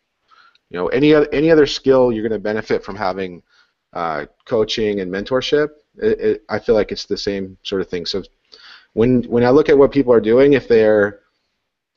[0.69, 3.43] You know, any other any other skill you're going to benefit from having
[3.91, 5.67] uh, coaching and mentorship.
[5.97, 8.05] It, it, I feel like it's the same sort of thing.
[8.05, 8.23] So
[8.93, 11.19] when when I look at what people are doing, if they're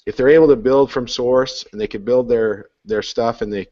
[0.06, 3.52] if they're able to build from source and they can build their their stuff and
[3.52, 3.68] they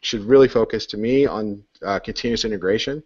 [0.00, 3.02] should really focus to me on uh, continuous integration.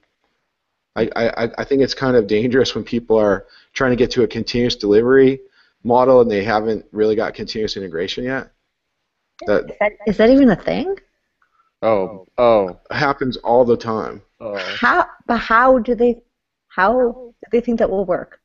[0.94, 4.22] I, I, I think it's kind of dangerous when people are trying to get to
[4.22, 5.40] a continuous delivery
[5.84, 8.50] model and they haven't really got continuous integration yet.
[9.46, 10.96] That, is, that, is that even a thing?
[11.82, 14.22] Oh, oh, happens all the time.
[14.38, 14.58] Oh.
[14.58, 15.06] How?
[15.26, 16.22] But how do they?
[16.68, 18.40] How do they think that will work?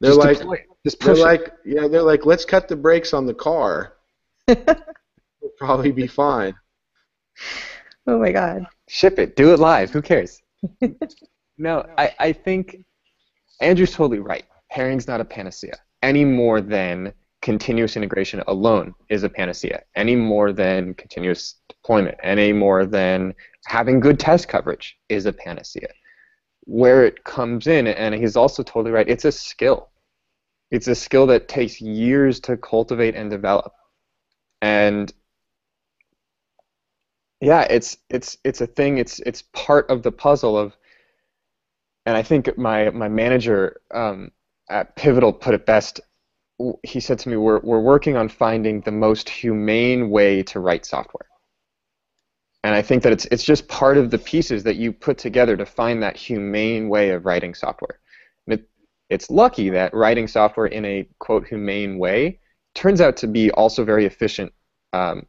[0.00, 0.68] They're Just like,
[1.00, 3.94] they're like, yeah, they're like, let's cut the brakes on the car.
[4.48, 4.76] It'll
[5.58, 6.54] probably be fine.
[8.06, 8.66] Oh my god.
[8.88, 9.36] Ship it.
[9.36, 9.90] Do it live.
[9.90, 10.42] Who cares?
[11.58, 12.84] no, I, I think
[13.60, 14.44] Andrew's totally right.
[14.70, 20.52] Pairing's not a panacea any more than continuous integration alone is a panacea, any more
[20.52, 25.88] than continuous deployment, any more than having good test coverage is a panacea.
[26.66, 29.88] Where it comes in, and he's also totally right, it's a skill.
[30.70, 33.72] It's a skill that takes years to cultivate and develop.
[34.60, 35.12] And
[37.40, 38.98] yeah, it's it's it's a thing.
[38.98, 40.76] It's it's part of the puzzle of.
[42.06, 44.30] And I think my my manager um,
[44.70, 46.00] at Pivotal put it best.
[46.82, 50.86] He said to me, "We're we're working on finding the most humane way to write
[50.86, 51.26] software."
[52.62, 55.56] And I think that it's it's just part of the pieces that you put together
[55.56, 58.00] to find that humane way of writing software.
[58.46, 58.68] And it,
[59.10, 62.40] it's lucky that writing software in a quote humane way
[62.74, 64.52] turns out to be also very efficient
[64.92, 65.26] um,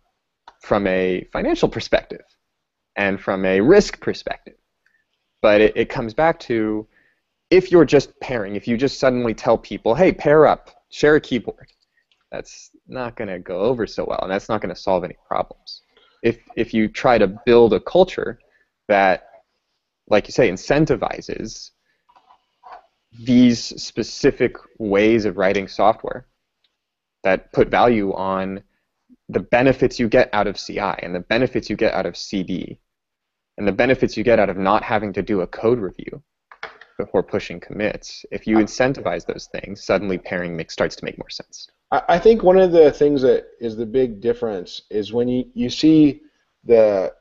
[0.62, 2.24] from a financial perspective
[2.95, 4.56] and from a risk perspective.
[5.41, 6.88] But it, it comes back to
[7.49, 11.21] if you're just pairing, if you just suddenly tell people, hey, pair up, share a
[11.21, 11.71] keyboard,
[12.31, 15.15] that's not going to go over so well, and that's not going to solve any
[15.27, 15.81] problems.
[16.23, 18.39] If, if you try to build a culture
[18.88, 19.27] that,
[20.10, 21.71] like you say, incentivizes
[23.23, 26.27] these specific ways of writing software
[27.23, 28.62] that put value on
[29.29, 32.79] the benefits you get out of CI and the benefits you get out of CD
[33.58, 36.21] and the benefits you get out of not having to do a code review
[36.97, 38.25] before pushing commits.
[38.31, 41.69] If you incentivize those things, suddenly pairing makes, starts to make more sense.
[41.91, 45.69] I think one of the things that is the big difference is when you, you
[45.69, 46.21] see
[46.63, 47.13] the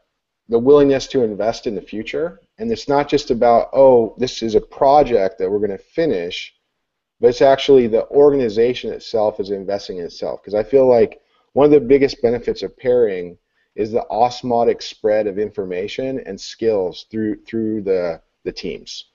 [0.48, 4.54] the willingness to invest in the future, and it's not just about oh this is
[4.54, 6.54] a project that we're going to finish,
[7.20, 10.42] but it's actually the organization itself is investing in itself.
[10.42, 11.20] Because I feel like
[11.52, 13.38] one of the biggest benefits of pairing
[13.76, 19.06] is the osmotic spread of information and skills through through the the teams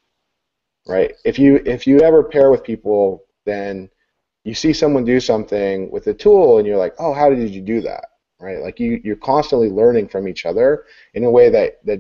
[0.87, 1.13] right?
[1.25, 3.89] If you if you ever pair with people, then
[4.43, 7.61] you see someone do something with a tool, and you're like, oh, how did you
[7.61, 8.05] do that,
[8.39, 8.61] right?
[8.61, 11.99] Like you you're constantly learning from each other in a way that that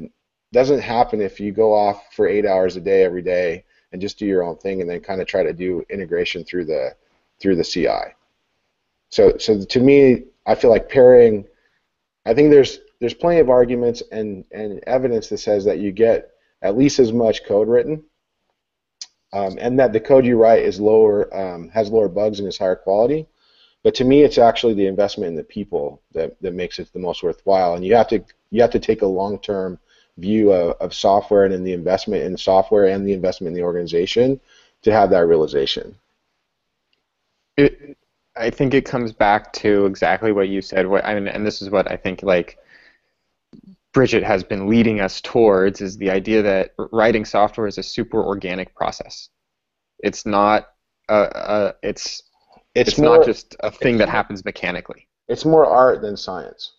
[0.51, 4.19] doesn't happen if you go off for eight hours a day every day and just
[4.19, 6.95] do your own thing, and then kind of try to do integration through the
[7.39, 8.15] through the CI.
[9.09, 11.45] So so to me, I feel like pairing.
[12.25, 16.31] I think there's there's plenty of arguments and, and evidence that says that you get
[16.61, 18.03] at least as much code written
[19.33, 22.57] um, and that the code you write is lower, um, has lower bugs and is
[22.57, 23.27] higher quality.
[23.83, 26.99] But to me, it's actually the investment in the people that, that makes it the
[26.99, 27.75] most worthwhile.
[27.75, 29.79] And you have to you have to take a long-term
[30.17, 33.63] view of, of software and in the investment in software and the investment in the
[33.63, 34.39] organization
[34.81, 35.95] to have that realization.
[37.57, 37.97] It,
[38.35, 40.87] I think it comes back to exactly what you said.
[40.87, 42.57] What I mean, and this is what I think like
[43.93, 48.23] Bridget has been leading us towards is the idea that writing software is a super
[48.23, 49.29] organic process.
[49.99, 50.69] It's not
[51.09, 52.23] a, a it's
[52.75, 55.07] it's, it's more, not just a thing that happens mechanically.
[55.27, 56.71] It's more art than science.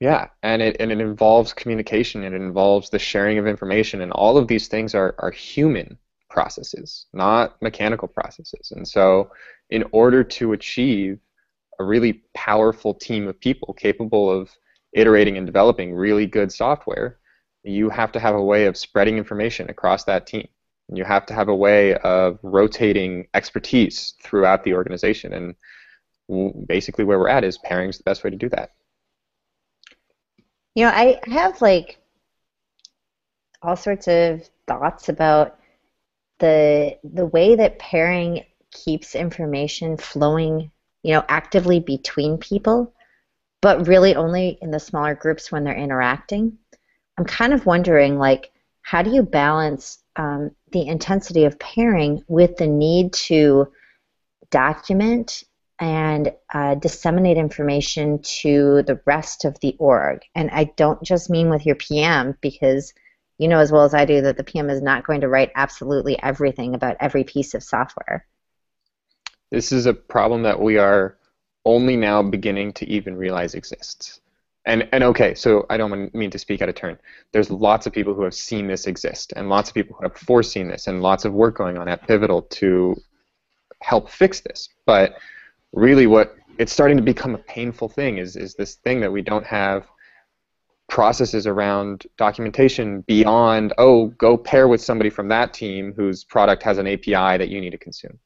[0.00, 4.12] Yeah, and it and it involves communication and it involves the sharing of information and
[4.12, 5.98] all of these things are, are human
[6.30, 8.72] processes, not mechanical processes.
[8.74, 9.30] And so,
[9.70, 11.18] in order to achieve
[11.80, 14.50] a really powerful team of people capable of
[14.92, 17.18] iterating and developing really good software,
[17.62, 20.48] you have to have a way of spreading information across that team.
[20.92, 25.34] You have to have a way of rotating expertise throughout the organization.
[25.34, 28.70] And basically, where we're at is pairing is the best way to do that.
[30.74, 31.98] You know, I have like
[33.60, 35.58] all sorts of thoughts about
[36.38, 40.70] the the way that pairing keeps information flowing,
[41.02, 42.94] you know, actively between people,
[43.60, 46.58] but really only in the smaller groups when they're interacting.
[47.18, 52.56] I'm kind of wondering, like, how do you balance um, the intensity of pairing with
[52.56, 53.72] the need to
[54.50, 55.42] document
[55.80, 60.22] and uh, disseminate information to the rest of the org?
[60.34, 62.94] And I don't just mean with your PM because
[63.36, 65.52] you know as well as I do that the PM is not going to write
[65.54, 68.26] absolutely everything about every piece of software.
[69.50, 71.17] This is a problem that we are
[71.68, 74.20] only now beginning to even realize exists.
[74.64, 76.98] And, and okay, so I don't mean to speak out of turn.
[77.32, 80.16] There's lots of people who have seen this exist, and lots of people who have
[80.16, 82.96] foreseen this, and lots of work going on at Pivotal to
[83.82, 84.70] help fix this.
[84.86, 85.18] But
[85.72, 89.22] really, what it's starting to become a painful thing is is this thing that we
[89.22, 89.86] don't have
[90.88, 96.78] processes around documentation beyond oh go pair with somebody from that team whose product has
[96.78, 98.18] an API that you need to consume.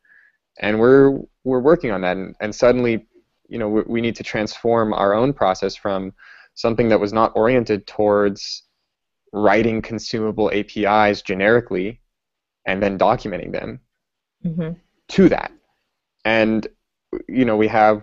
[0.60, 3.06] And we're we're working on that, and, and suddenly
[3.48, 6.12] you know we, we need to transform our own process from
[6.54, 8.64] something that was not oriented towards
[9.32, 12.00] writing consumable APIs generically
[12.66, 13.80] and then documenting them
[14.44, 14.72] mm-hmm.
[15.08, 15.52] to that.
[16.24, 16.66] And
[17.28, 18.02] you know we have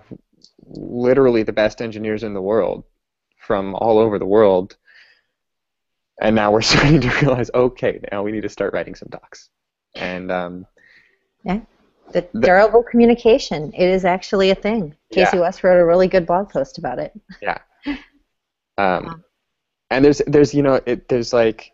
[0.66, 2.84] literally the best engineers in the world
[3.38, 4.78] from all over the world.
[6.22, 9.50] And now we're starting to realize, okay, now we need to start writing some docs.
[9.96, 10.66] And um,
[11.44, 11.62] yeah,
[12.12, 13.72] the durable the, communication.
[13.74, 14.96] It is actually a thing.
[15.12, 15.42] Casey yeah.
[15.42, 17.14] West wrote a really good blog post about it.
[17.42, 17.60] Yeah.
[18.78, 19.26] Um,
[19.90, 21.74] and there's there's you know it, there's like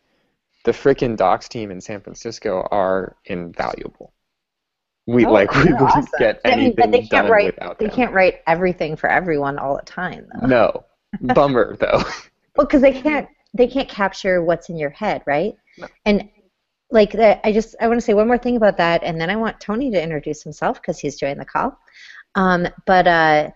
[0.64, 4.12] the freaking docs team in San Francisco are invaluable.
[5.08, 6.08] We oh, like we wouldn't awesome.
[6.18, 7.96] get anything I mean, they can't write, They them.
[7.96, 10.48] can't write everything for everyone all the time, though.
[10.48, 10.86] No,
[11.36, 12.04] bummer though.
[12.56, 15.54] well, because they can't they can't capture what's in your head, right?
[15.78, 15.88] No.
[16.06, 16.30] And
[16.92, 19.30] like that, I just I want to say one more thing about that, and then
[19.30, 21.80] I want Tony to introduce himself because he's joined the call.
[22.36, 23.52] Um, but uh,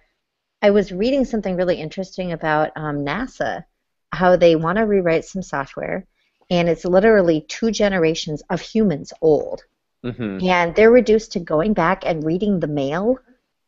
[0.61, 3.65] I was reading something really interesting about um, NASA,
[4.11, 6.05] how they want to rewrite some software,
[6.49, 9.63] and it's literally two generations of humans old,
[10.03, 10.45] mm-hmm.
[10.47, 13.17] and they're reduced to going back and reading the mail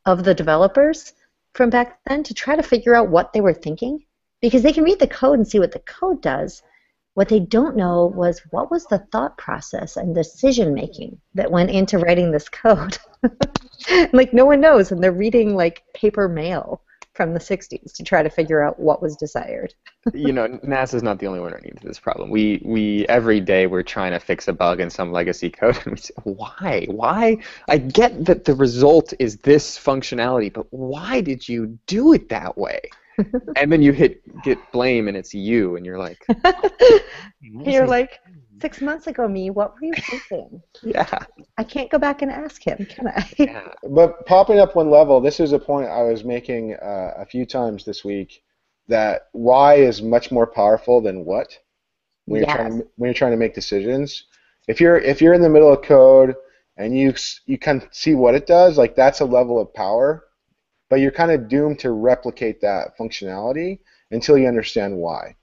[0.05, 1.13] of the developers
[1.53, 4.05] from back then to try to figure out what they were thinking
[4.41, 6.63] because they can read the code and see what the code does.
[7.13, 11.69] What they don't know was what was the thought process and decision making that went
[11.69, 12.97] into writing this code.
[14.13, 16.81] like no one knows, and they're reading like paper mail
[17.13, 19.73] from the 60s to try to figure out what was desired.
[20.13, 22.29] you know, NASA's not the only one running into this problem.
[22.29, 25.95] We we every day we're trying to fix a bug in some legacy code, and
[25.95, 26.87] we say, why?
[26.89, 27.37] Why?
[27.67, 32.57] I get that the result is this functionality, but why did you do it that
[32.57, 32.81] way?
[33.55, 36.25] and then you hit git blame, and it's you, and you're like,
[37.41, 38.19] you're like,
[38.61, 40.61] six months ago, me, what were you thinking?
[40.83, 41.19] yeah.
[41.57, 43.29] I can't go back and ask him, can I?
[43.37, 43.67] yeah.
[43.89, 47.45] But popping up one level, this is a point I was making uh, a few
[47.45, 48.43] times this week
[48.87, 51.57] that why is much more powerful than what
[52.25, 54.25] when you're trying to, when you're trying to make decisions.
[54.67, 56.35] If you're if you're in the middle of code
[56.77, 57.13] and you
[57.45, 60.25] you can see what it does, like that's a level of power,
[60.91, 63.79] but you're kind of doomed to replicate that functionality
[64.11, 65.37] until you understand why.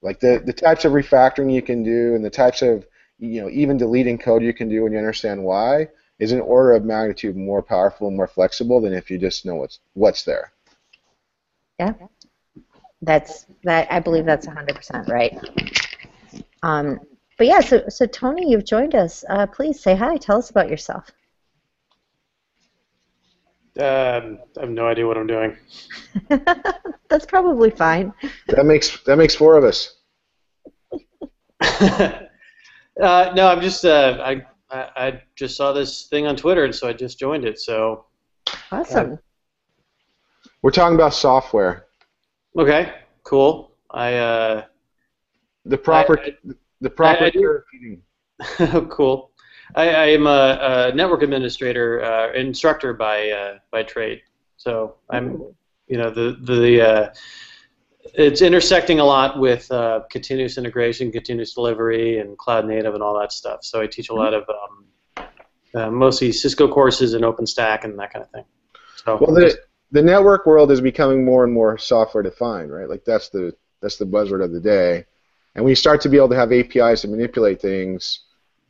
[0.00, 2.86] Like the, the types of refactoring you can do and the types of
[3.18, 6.72] you know even deleting code you can do when you understand why is an order
[6.72, 10.52] of magnitude more powerful and more flexible than if you just know what's what's there.
[11.78, 11.92] Yeah,
[13.02, 13.92] that's that.
[13.92, 15.38] I believe that's 100% right.
[16.62, 16.98] Um,
[17.36, 19.22] but yeah, so so Tony, you've joined us.
[19.28, 20.16] Uh, please say hi.
[20.16, 21.10] Tell us about yourself.
[23.80, 25.56] Um, I have no idea what I'm doing.
[27.08, 28.12] That's probably fine.
[28.48, 29.96] That makes that makes four of us.
[31.60, 32.20] uh,
[32.98, 36.88] no, I'm just uh, I, I, I just saw this thing on Twitter, and so
[36.88, 37.58] I just joined it.
[37.58, 38.04] So
[38.70, 39.18] awesome.
[40.62, 41.86] We're talking about software.
[42.58, 43.72] Okay, cool.
[43.90, 44.64] I uh,
[45.64, 47.64] the proper I, I, the proper.
[48.58, 49.29] I, cool.
[49.74, 54.22] I, I am a, a, network administrator, uh, instructor by uh, by trade.
[54.56, 55.42] So I'm,
[55.86, 57.14] you know, the the uh,
[58.14, 63.18] it's intersecting a lot with uh, continuous integration, continuous delivery, and cloud native and all
[63.18, 63.60] that stuff.
[63.62, 65.26] So I teach a lot of um,
[65.74, 68.44] uh, mostly Cisco courses and OpenStack and that kind of thing.
[68.96, 69.58] So Well, the
[69.92, 72.88] the network world is becoming more and more software defined, right?
[72.88, 75.04] Like that's the that's the buzzword of the day.
[75.54, 78.20] And when you start to be able to have APIs to manipulate things,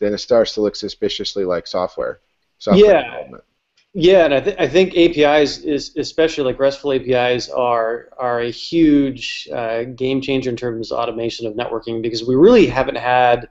[0.01, 2.21] then it starts to look suspiciously like software.
[2.59, 3.03] software Yeah.
[3.05, 3.45] development.
[3.93, 8.51] Yeah, and I, th- I think APIs is especially like RESTful APIs are are a
[8.51, 13.49] huge uh, game changer in terms of automation of networking because we really haven't had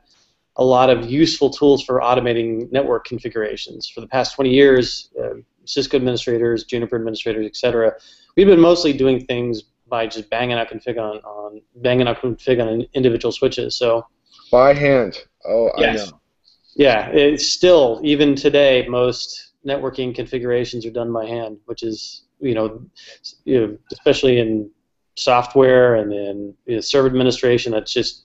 [0.55, 5.09] a lot of useful tools for automating network configurations for the past 20 years.
[5.21, 5.35] Uh,
[5.65, 7.93] Cisco administrators, Juniper administrators, etc.
[8.35, 12.59] We've been mostly doing things by just banging out config on, on banging out config
[12.65, 13.75] on individual switches.
[13.75, 14.05] So
[14.51, 15.17] By hand.
[15.45, 16.07] Oh, Yes.
[16.07, 16.21] I know.
[16.79, 22.55] Yeah, it's still even today most networking configurations are done by hand, which is you
[22.55, 22.81] know,
[23.43, 24.71] you know especially in
[25.17, 28.23] software and in you know, server administration, that's just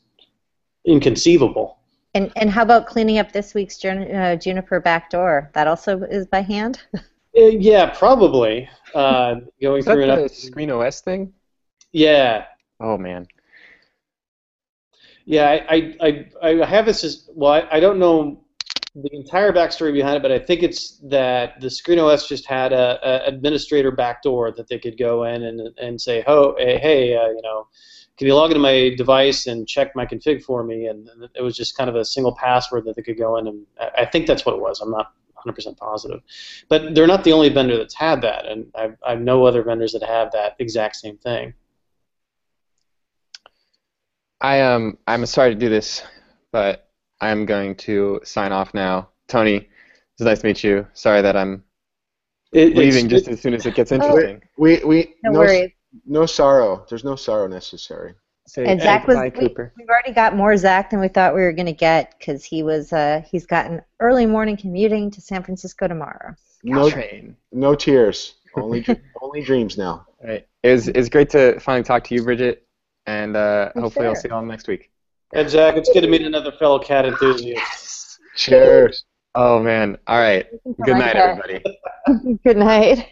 [0.87, 1.79] inconceivable.
[2.15, 5.51] And and how about cleaning up this week's Jun- uh, Juniper backdoor?
[5.55, 6.81] That also is by hand.
[7.37, 11.33] Uh, yeah, probably uh, going Is that through the an Screen OS thing?
[11.91, 12.45] yeah.
[12.79, 13.27] Oh man.
[15.27, 17.53] Yeah, I, I, I, have this as well.
[17.53, 18.45] I, I don't know
[18.95, 22.73] the entire backstory behind it, but I think it's that the Screen OS just had
[22.73, 27.17] a, a administrator backdoor that they could go in and, and say, "Oh, hey, hey
[27.17, 27.69] uh, you know,
[28.19, 31.57] can you log into my device and check my config for me?" And it was
[31.57, 33.67] just kind of a single password that they could go in, and
[33.97, 34.81] I think that's what it was.
[34.81, 35.13] I'm not
[35.45, 36.21] 100% positive,
[36.69, 39.93] but they're not the only vendor that's had that, and I, I know other vendors
[39.93, 41.55] that have that exact same thing.
[44.45, 46.03] I um I'm sorry to do this,
[46.53, 46.91] but
[47.21, 49.09] I'm going to sign off now.
[49.27, 50.87] Tony, it's nice to meet you.
[50.93, 51.65] Sorry that I'm
[52.53, 54.43] It, leaving just as soon as it gets interesting.
[54.59, 55.71] We we No, no, worries.
[56.07, 56.85] no sorrow.
[56.91, 58.15] There's no sorrow necessary.
[58.47, 59.17] Say And Zach was.
[59.17, 59.73] bye, We, Cooper.
[59.79, 62.63] we've already got more Zach than we thought we were going to get because he
[62.63, 62.93] was.
[62.93, 66.37] Uh, he's got an early morning commuting to San Francisco tomorrow.
[66.63, 67.37] No train.
[67.53, 68.35] no tears.
[68.55, 68.85] Only
[69.23, 70.07] only dreams now.
[70.23, 70.47] All right.
[70.63, 72.67] It was it's great to finally talk to you, Bridget,
[73.07, 74.91] and uh, For hopefully I'll see you all next week.
[75.33, 78.21] And Zach, it's good to meet another fellow cat enthusiast.
[78.37, 79.05] Cheers.
[79.35, 79.99] Oh man.
[80.07, 80.47] All right.
[80.85, 81.63] Good night, everybody.
[82.45, 83.09] Good night.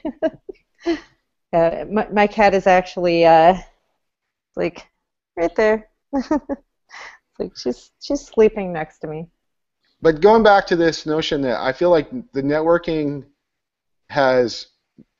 [1.52, 3.56] uh, my, my cat is actually uh,
[4.54, 4.86] like
[5.36, 5.88] right there.
[7.38, 9.26] like she's she's sleeping next to me.
[10.00, 13.24] But going back to this notion that I feel like the networking
[14.10, 14.68] has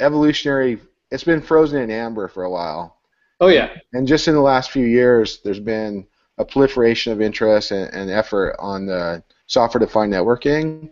[0.01, 0.81] evolutionary.
[1.11, 2.99] It's been frozen in amber for a while.
[3.43, 6.07] Oh yeah, And just in the last few years, there's been
[6.39, 10.91] a proliferation of interest and, and effort on the software-defined networking.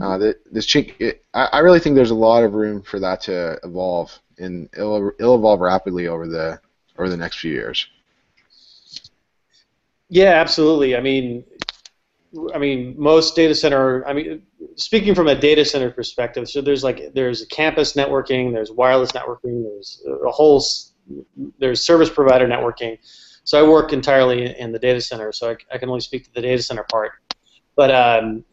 [0.00, 3.00] Uh, that this chink, it, I, I really think there's a lot of room for
[3.00, 6.60] that to evolve, and it'll, it'll evolve rapidly over the
[6.96, 7.84] over the next few years.
[10.08, 10.94] yeah, absolutely.
[10.94, 11.42] I mean,
[12.54, 14.06] I mean, most data center.
[14.06, 14.42] I mean,
[14.76, 19.64] speaking from a data center perspective, so there's like there's campus networking, there's wireless networking,
[19.64, 20.60] there's a whole
[21.58, 22.98] there's service provider networking.
[23.44, 26.32] So I work entirely in the data center, so I, I can only speak to
[26.34, 27.12] the data center part.
[27.74, 28.44] But um,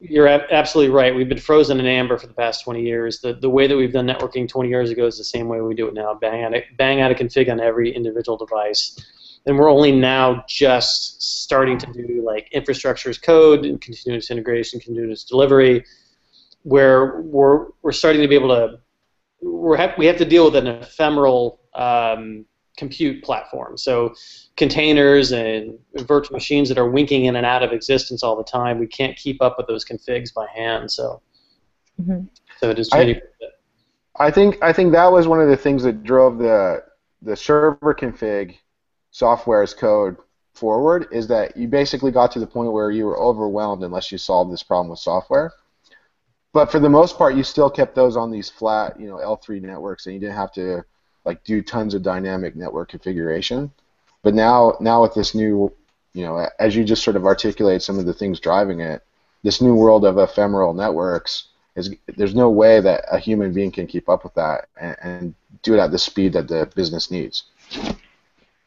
[0.00, 1.14] you're ab- absolutely right.
[1.14, 3.20] We've been frozen in amber for the past 20 years.
[3.20, 5.74] The, the way that we've done networking 20 years ago is the same way we
[5.74, 6.14] do it now.
[6.14, 8.98] Bang out a, bang out a config on every individual device.
[9.46, 14.80] And we're only now just starting to do like infrastructure as code and continuous integration,
[14.80, 15.84] continuous delivery,
[16.62, 18.80] where we're, we're starting to be able to
[19.42, 22.44] we're ha- we have to deal with an ephemeral um,
[22.76, 23.76] compute platform.
[23.76, 24.14] So
[24.56, 28.78] containers and virtual machines that are winking in and out of existence all the time.
[28.78, 30.90] We can't keep up with those configs by hand.
[30.90, 31.20] So
[32.00, 32.28] Mhm.
[32.58, 33.22] so it is I- changing.
[34.16, 36.82] I think I think that was one of the things that drove the
[37.22, 38.56] the server config
[39.10, 40.16] software as code
[40.54, 44.18] forward is that you basically got to the point where you were overwhelmed unless you
[44.18, 45.52] solved this problem with software.
[46.52, 49.62] But for the most part, you still kept those on these flat, you know, L3
[49.62, 50.84] networks, and you didn't have to
[51.24, 53.70] like do tons of dynamic network configuration.
[54.22, 55.72] But now, now with this new,
[56.12, 59.02] you know, as you just sort of articulate some of the things driving it,
[59.42, 63.86] this new world of ephemeral networks is there's no way that a human being can
[63.86, 67.44] keep up with that and, and do it at the speed that the business needs.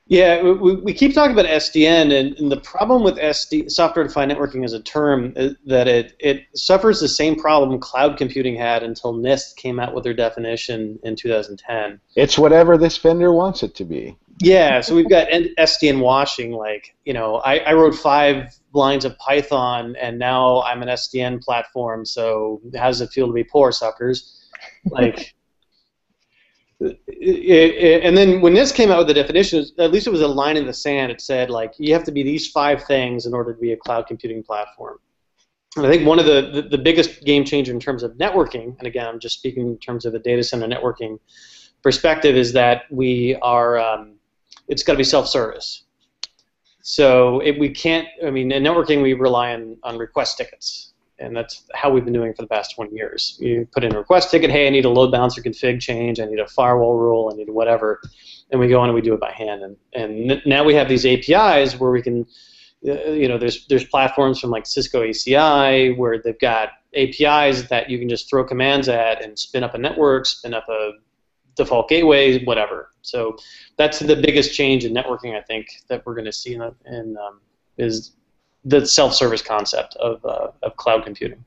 [0.07, 4.65] Yeah, we, we keep talking about SDN, and, and the problem with SD, software-defined networking
[4.65, 9.13] as a term is that it, it suffers the same problem cloud computing had until
[9.13, 12.01] NIST came out with their definition in 2010.
[12.15, 14.17] It's whatever this vendor wants it to be.
[14.39, 16.51] Yeah, so we've got SDN washing.
[16.51, 21.41] Like, you know, I, I wrote five lines of Python, and now I'm an SDN
[21.41, 22.05] platform.
[22.05, 24.49] So how does it feel to be poor, suckers?
[24.85, 25.33] Like,
[26.83, 30.57] and then when NIST came out with the definition, at least it was a line
[30.57, 31.11] in the sand.
[31.11, 33.77] It said like you have to be these five things in order to be a
[33.77, 34.99] cloud computing platform.
[35.75, 38.77] And I think one of the, the, the biggest game changer in terms of networking,
[38.77, 41.19] and again, I'm just speaking in terms of a data center networking
[41.81, 44.15] perspective, is that we are um,
[44.67, 45.83] it's got to be self-service.
[46.81, 48.07] So it, we can't.
[48.25, 52.13] I mean, in networking, we rely on, on request tickets and that's how we've been
[52.13, 53.37] doing for the past 20 years.
[53.39, 56.25] You put in a request ticket, hey, I need a load balancer config change, I
[56.25, 58.01] need a firewall rule, I need whatever,
[58.51, 59.63] and we go on and we do it by hand.
[59.63, 62.25] And, and now we have these APIs where we can,
[62.87, 67.89] uh, you know, there's there's platforms from like Cisco ACI where they've got APIs that
[67.89, 70.91] you can just throw commands at and spin up a network, spin up a
[71.55, 72.89] default gateway, whatever.
[73.01, 73.37] So
[73.77, 77.17] that's the biggest change in networking I think that we're going to see in, in
[77.17, 77.39] um,
[77.77, 78.13] is
[78.65, 81.43] the self-service concept of, uh, of cloud computing.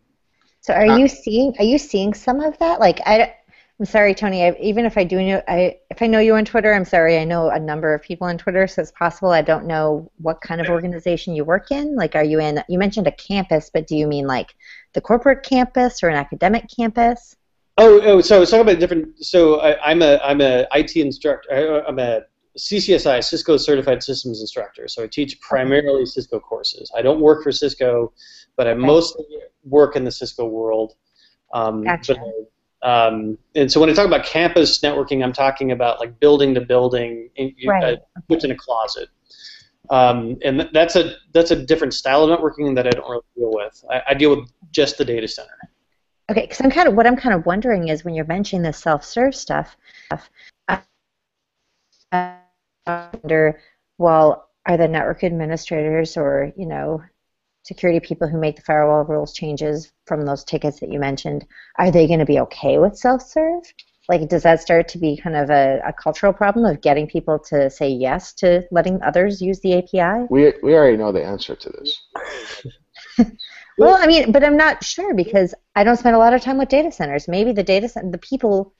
[0.60, 2.80] So are uh, you seeing are you seeing some of that?
[2.80, 3.32] Like I,
[3.78, 4.44] I'm sorry, Tony.
[4.44, 7.18] I, even if I do know, I if I know you on Twitter, I'm sorry.
[7.18, 10.40] I know a number of people on Twitter, so it's possible I don't know what
[10.40, 11.94] kind of organization you work in.
[11.94, 12.64] Like, are you in?
[12.68, 14.56] You mentioned a campus, but do you mean like
[14.94, 17.36] the corporate campus or an academic campus?
[17.78, 19.24] Oh, oh so I was talking about different.
[19.24, 21.84] So I, am a I'm a IT instructor.
[21.86, 22.22] I'm a
[22.56, 24.88] CCSI, Cisco Certified Systems Instructor.
[24.88, 26.90] So I teach primarily Cisco courses.
[26.96, 28.12] I don't work for Cisco,
[28.56, 28.80] but I okay.
[28.80, 29.24] mostly
[29.64, 30.94] work in the Cisco world.
[31.52, 32.14] Um, gotcha.
[32.82, 36.54] But, um, and so when I talk about campus networking, I'm talking about like building
[36.54, 37.98] to building, in, right.
[38.30, 39.08] uh, in a closet.
[39.90, 43.52] Um, and that's a that's a different style of networking that I don't really deal
[43.52, 43.84] with.
[43.90, 45.56] I, I deal with just the data center.
[46.28, 48.72] Okay, because I'm kind of what I'm kind of wondering is when you're mentioning the
[48.72, 49.76] self-serve stuff,
[50.68, 50.78] uh,
[52.86, 53.60] wonder,
[53.98, 57.02] well, are the network administrators or, you know,
[57.64, 61.44] security people who make the firewall rules changes from those tickets that you mentioned,
[61.78, 63.62] are they going to be okay with self-serve?
[64.08, 67.40] Like, does that start to be kind of a, a cultural problem of getting people
[67.50, 70.26] to say yes to letting others use the API?
[70.30, 72.02] We, we already know the answer to this.
[73.78, 76.58] well, I mean, but I'm not sure because I don't spend a lot of time
[76.58, 77.26] with data centers.
[77.26, 78.74] Maybe the data center, the people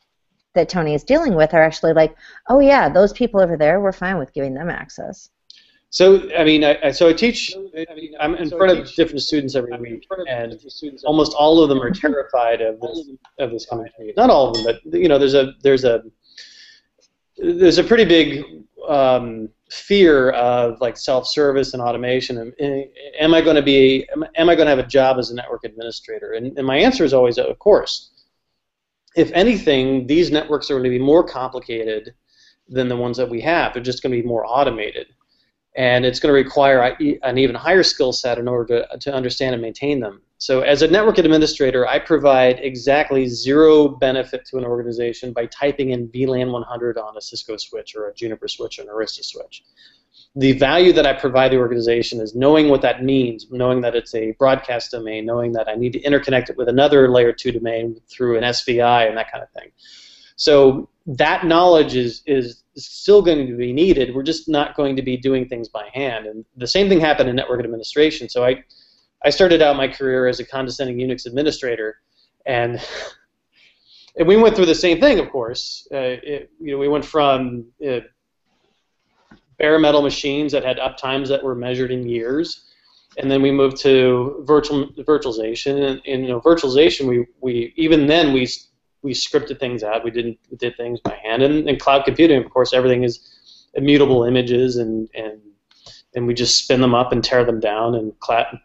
[0.57, 2.17] that Tony is dealing with are actually like,
[2.49, 5.31] oh yeah, those people over there, we're fine with giving them access.
[5.91, 7.55] So I mean, I, so I teach.
[7.57, 10.59] I mean, I'm in front of different students every week, and
[11.05, 13.87] almost all of them are terrified of this of this coming.
[14.17, 16.03] Not all of them, but you know, there's a there's a
[17.39, 18.45] there's a pretty big
[18.89, 22.53] um, fear of like self-service and automation.
[23.19, 24.09] Am I going to be?
[24.37, 26.33] Am I going to have a job as a network administrator?
[26.33, 28.11] And, and my answer is always, of course
[29.17, 32.15] if anything, these networks are going to be more complicated
[32.69, 33.73] than the ones that we have.
[33.73, 35.07] They're just going to be more automated.
[35.75, 36.81] And it's going to require
[37.23, 40.23] an even higher skill set in order to, to understand and maintain them.
[40.39, 45.91] So, as a network administrator, I provide exactly zero benefit to an organization by typing
[45.91, 49.65] in VLAN 100 on a Cisco switch or a Juniper switch or an Arista switch
[50.37, 54.15] the value that I provide the organization is knowing what that means, knowing that it's
[54.15, 57.99] a broadcast domain, knowing that I need to interconnect it with another layer two domain
[58.07, 59.71] through an SVI and that kind of thing.
[60.37, 64.15] So that knowledge is is still going to be needed.
[64.15, 66.27] We're just not going to be doing things by hand.
[66.27, 68.29] And the same thing happened in network administration.
[68.29, 68.63] So I
[69.25, 72.01] I started out my career as a condescending Unix administrator,
[72.45, 72.79] and
[74.17, 75.89] and we went through the same thing, of course.
[75.91, 78.01] Uh, it, you know, we went from uh,
[79.59, 82.65] bare metal machines that had uptimes that were measured in years.
[83.19, 87.07] And then we moved to virtual virtualization, and, and you know, virtualization.
[87.07, 88.47] We, we even then we
[89.03, 90.05] we scripted things out.
[90.05, 91.43] We didn't we did things by hand.
[91.43, 95.41] And, and cloud computing, of course, everything is immutable images, and and
[96.15, 98.13] and we just spin them up and tear them down, and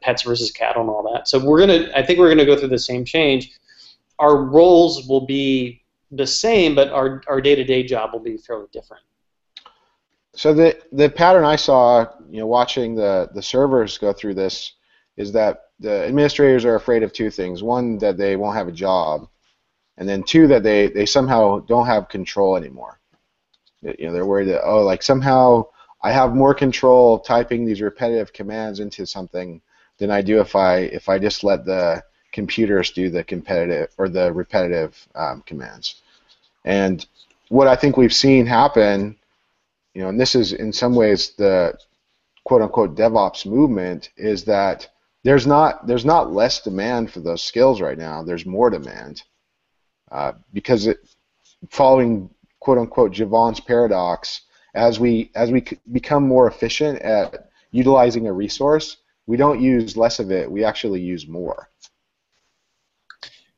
[0.01, 1.29] pets versus cattle and all that.
[1.29, 1.89] So we're gonna.
[1.95, 3.51] I think we're gonna go through the same change.
[4.19, 8.35] Our roles will be the same, but our our day to day job will be
[8.37, 9.03] fairly different.
[10.33, 14.73] So the the pattern I saw, you know, watching the the servers go through this,
[15.17, 18.73] is that the administrators are afraid of two things: one, that they won't have a
[18.73, 19.27] job,
[19.97, 22.99] and then two, that they they somehow don't have control anymore.
[23.81, 25.65] You know, they're worried that oh, like somehow
[26.01, 29.61] I have more control typing these repetitive commands into something
[29.97, 34.07] than I do if I if I just let the computers do the competitive or
[34.07, 36.01] the repetitive um, commands.
[36.63, 37.05] And
[37.49, 39.17] what I think we've seen happen
[39.93, 41.77] you know, and this is in some ways the
[42.45, 44.89] quote unquote DevOps movement is that
[45.23, 48.23] there's not there's not less demand for those skills right now.
[48.23, 49.23] There's more demand
[50.11, 50.97] uh, because it,
[51.69, 52.29] following
[52.59, 54.41] quote unquote Jevons paradox,
[54.73, 60.19] as we as we become more efficient at utilizing a resource, we don't use less
[60.19, 60.49] of it.
[60.49, 61.69] We actually use more.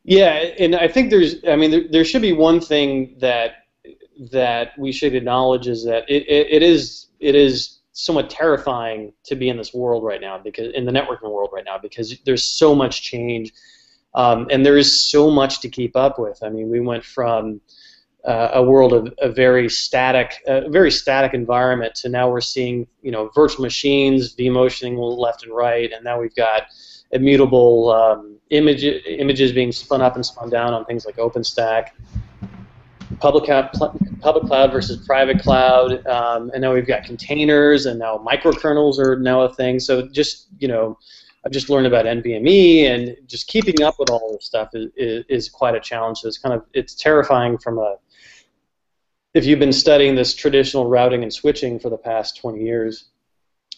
[0.03, 3.62] Yeah, and I think there's I mean there, there should be one thing that
[4.31, 9.35] that we should acknowledge is that it, it, it is it is somewhat terrifying to
[9.35, 12.43] be in this world right now because in the networking world right now because there's
[12.43, 13.53] so much change
[14.15, 16.41] um, and there is so much to keep up with.
[16.43, 17.61] I mean, we went from
[18.25, 22.87] uh, a world of a very static, a very static environment to now we're seeing
[23.01, 26.63] you know virtual machines vMotioning left and right, and now we've got
[27.11, 31.89] immutable um, image, images being spun up and spun down on things like OpenStack
[33.23, 33.71] public cloud,
[34.19, 39.17] public cloud versus private cloud, um, and now we've got containers, and now microkernels are
[39.17, 39.79] now a thing.
[39.79, 40.99] So just you know,
[41.45, 45.23] I've just learned about NVMe, and just keeping up with all this stuff is, is,
[45.29, 46.17] is quite a challenge.
[46.19, 47.95] So it's kind of it's terrifying from a
[49.33, 53.05] if you've been studying this traditional routing and switching for the past 20 years,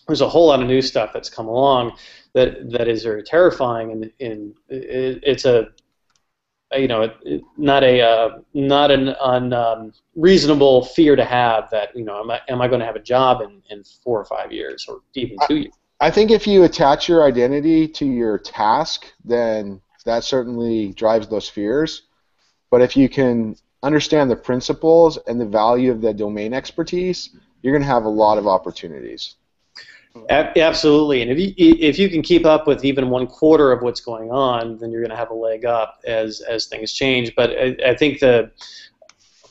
[0.07, 1.95] there's a whole lot of new stuff that's come along
[2.33, 5.67] that that is very terrifying, and, and it, it's a
[6.77, 7.11] you know,
[7.57, 12.41] not a uh, not an unreasonable um, fear to have that you know, am I
[12.49, 15.37] am I going to have a job in, in four or five years or even
[15.47, 15.73] two years?
[15.99, 21.49] I think if you attach your identity to your task, then that certainly drives those
[21.49, 22.03] fears.
[22.69, 27.73] But if you can understand the principles and the value of the domain expertise, you're
[27.73, 29.35] going to have a lot of opportunities.
[30.29, 33.99] Absolutely, and if you if you can keep up with even one quarter of what's
[33.99, 37.33] going on, then you're going to have a leg up as as things change.
[37.35, 38.51] But I, I think the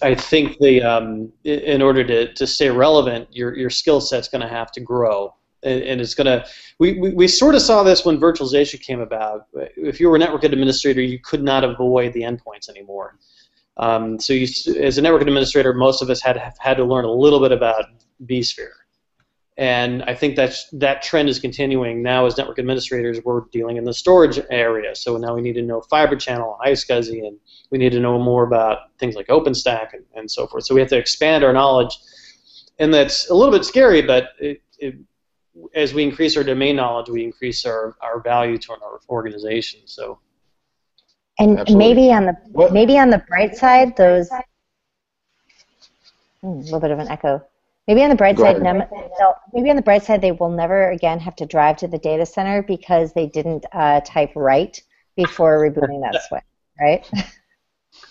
[0.00, 4.40] I think the um, in order to, to stay relevant, your your skill set's going
[4.40, 6.46] to have to grow, and, and it's going to.
[6.78, 9.46] We, we, we sort of saw this when virtualization came about.
[9.76, 13.18] If you were a network administrator, you could not avoid the endpoints anymore.
[13.76, 14.46] Um, so you,
[14.80, 17.84] as a network administrator, most of us had had to learn a little bit about
[18.24, 18.83] vSphere
[19.56, 23.20] and I think that that trend is continuing now as network administrators.
[23.24, 27.24] We're dealing in the storage area, so now we need to know Fiber Channel, iSCSI,
[27.24, 27.38] and
[27.70, 30.64] we need to know more about things like OpenStack and, and so forth.
[30.64, 31.96] So we have to expand our knowledge,
[32.80, 34.96] and that's a little bit scary, but it, it,
[35.76, 39.82] as we increase our domain knowledge, we increase our, our value to our organization.
[39.84, 40.18] So.
[41.38, 41.76] And Absolutely.
[41.76, 42.72] maybe on the what?
[42.72, 44.30] maybe on the bright side, those
[46.40, 47.44] hmm, a little bit of an echo.
[47.86, 48.62] Maybe on the bright side,
[49.52, 52.24] maybe on the bright side, they will never again have to drive to the data
[52.24, 54.80] center because they didn't uh, type right
[55.16, 56.42] before rebooting that switch,
[56.80, 57.10] right?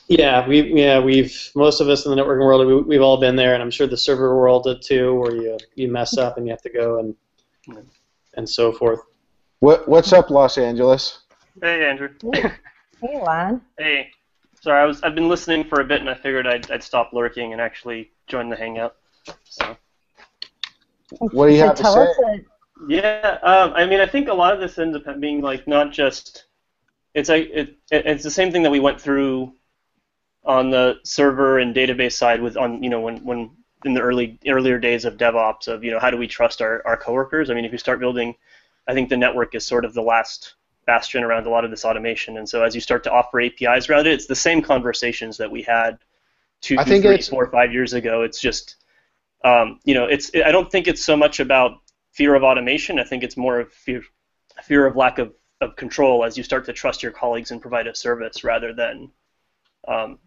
[0.08, 3.36] Yeah, we yeah we've most of us in the networking world we, we've all been
[3.36, 6.46] there, and I'm sure the server world did too, where you you mess up and
[6.46, 7.16] you have to go and
[8.36, 9.00] and so forth.
[9.60, 11.22] What what's up, Los Angeles?
[11.62, 12.10] Hey, Andrew.
[12.34, 12.52] Hey,
[13.04, 13.62] Ilan.
[13.78, 14.12] Hey.
[14.62, 17.12] Sorry, I was I've been listening for a bit, and I figured I'd I'd stop
[17.14, 18.96] lurking and actually join the hangout.
[19.46, 19.78] So.
[21.20, 22.46] What do you have to say?
[22.88, 25.92] Yeah, um, I mean, I think a lot of this ends up being like not
[25.92, 26.46] just
[27.14, 29.54] it's a it, it's the same thing that we went through
[30.46, 33.52] on the server and database side with on you know when when
[33.86, 36.82] in the early earlier days of DevOps of you know how do we trust our,
[36.86, 37.50] our coworkers?
[37.50, 38.36] I mean, if you start building,
[38.88, 40.56] I think the network is sort of the last
[40.86, 43.90] bastion around a lot of this automation, and so as you start to offer APIs
[43.90, 46.00] around it, it's the same conversations that we had
[46.62, 48.24] two, I think three, four, five years ago.
[48.24, 48.78] It's just
[49.44, 51.82] um, you know, it's I don't think it's so much about
[52.12, 53.00] fear of automation.
[53.00, 54.04] I think it's more of fear,
[54.64, 57.88] fear of lack of, of control as you start to trust your colleagues and provide
[57.88, 59.12] a service rather than,
[59.88, 60.20] um,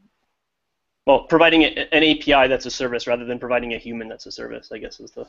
[1.06, 4.70] well, providing an API that's a service rather than providing a human that's a service.
[4.72, 5.26] I guess is the.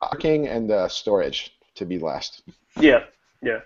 [0.00, 2.42] Parking and uh, storage to be last.
[2.78, 3.04] Yeah,
[3.42, 3.60] yeah.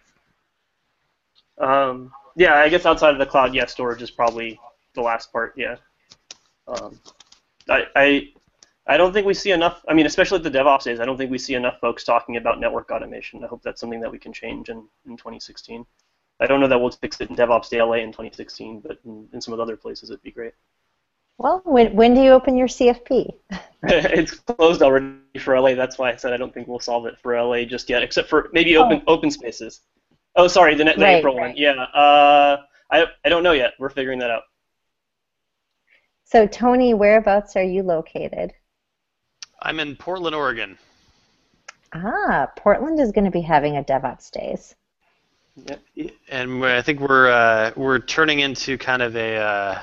[1.58, 4.60] Um, yeah, I guess outside of the cloud, yeah, storage is probably
[4.94, 5.54] the last part.
[5.56, 5.76] Yeah.
[6.68, 7.00] Um,
[7.68, 8.28] I, I
[8.88, 9.84] I don't think we see enough.
[9.86, 12.38] I mean, especially at the DevOps days, I don't think we see enough folks talking
[12.38, 13.44] about network automation.
[13.44, 15.84] I hope that's something that we can change in, in 2016.
[16.40, 19.28] I don't know that we'll fix it in DevOps Day LA in 2016, but in,
[19.32, 20.54] in some of the other places, it'd be great.
[21.36, 23.30] Well, when, when do you open your CFP?
[23.82, 25.74] it's closed already for LA.
[25.74, 28.28] That's why I said I don't think we'll solve it for LA just yet, except
[28.28, 28.84] for maybe oh.
[28.84, 29.82] open open spaces.
[30.34, 31.48] Oh, sorry, the, the right, April right.
[31.48, 31.56] one.
[31.56, 33.74] Yeah, uh, I I don't know yet.
[33.78, 34.42] We're figuring that out.
[36.30, 38.52] So, Tony, whereabouts are you located?
[39.62, 40.76] I'm in Portland, Oregon.
[41.94, 44.74] Ah, Portland is going to be having a DevOps Days.
[45.94, 49.80] Yeah, and I think we're uh, we're turning into kind of a uh,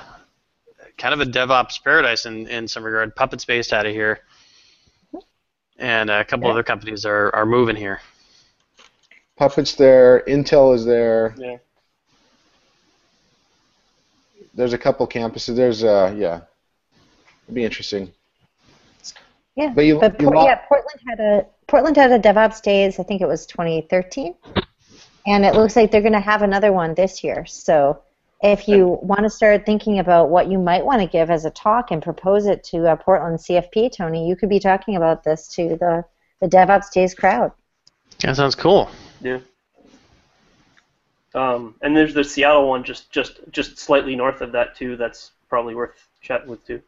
[0.96, 3.16] kind of a DevOps paradise in, in some regard.
[3.16, 4.20] Puppet's based out of here,
[5.80, 6.52] and a couple yeah.
[6.52, 8.00] other companies are, are moving here.
[9.36, 10.22] Puppet's there.
[10.28, 11.34] Intel is there.
[11.36, 11.56] Yeah
[14.56, 15.54] there's a couple campuses.
[15.54, 16.40] There's uh yeah,
[17.44, 18.12] it'd be interesting.
[19.54, 22.98] Yeah, but, you, but you yeah, Portland had a Portland had a DevOps Days.
[22.98, 24.34] I think it was 2013,
[25.26, 27.46] and it looks like they're going to have another one this year.
[27.46, 28.02] So
[28.42, 31.50] if you want to start thinking about what you might want to give as a
[31.50, 35.48] talk and propose it to a Portland CFP, Tony, you could be talking about this
[35.54, 36.04] to the,
[36.40, 37.52] the DevOps Days crowd.
[38.20, 38.90] That sounds cool.
[39.22, 39.38] Yeah.
[41.36, 44.96] Um, and there's the Seattle one just, just just slightly north of that too.
[44.96, 46.82] That's probably worth chatting with too.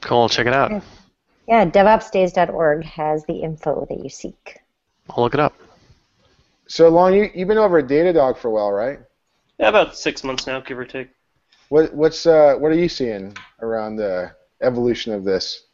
[0.00, 0.28] Cool.
[0.28, 0.70] Check it out.
[0.70, 0.80] Yeah.
[1.46, 4.60] Yeah, DevOpsDays.org has the info that you seek.
[5.10, 5.54] I'll look it up.
[6.66, 9.00] So long, you you've been over at Datadog for a while, right?
[9.58, 11.10] Yeah, about six months now, give or take.
[11.68, 14.32] What what's uh what are you seeing around the
[14.62, 15.64] evolution of this?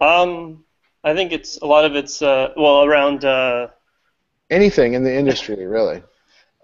[0.00, 0.64] Um,
[1.04, 3.24] I think it's a lot of it's uh, well around.
[3.24, 3.68] Uh,
[4.50, 6.02] Anything in the industry, really?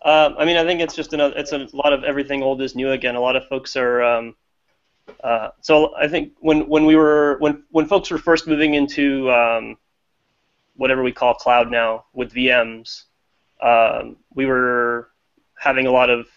[0.03, 1.35] uh, I mean, I think it's just another.
[1.37, 3.17] It's a lot of everything old is new again.
[3.17, 4.03] A lot of folks are.
[4.03, 4.37] Um,
[5.25, 9.31] uh, so I think when when we were when when folks were first moving into
[9.31, 9.77] um,
[10.77, 13.05] whatever we call cloud now with VMs,
[13.61, 15.11] um, we were
[15.59, 16.29] having a lot of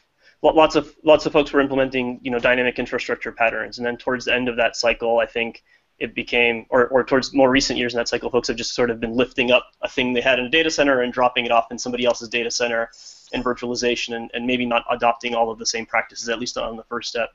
[0.41, 4.25] lots of lots of folks were implementing you know dynamic infrastructure patterns, and then towards
[4.25, 5.63] the end of that cycle, I think
[6.01, 8.89] it became, or, or towards more recent years in that cycle, folks have just sort
[8.89, 11.51] of been lifting up a thing they had in a data center and dropping it
[11.51, 12.89] off in somebody else's data center
[13.31, 16.75] in virtualization, and, and maybe not adopting all of the same practices, at least on
[16.75, 17.29] the first step.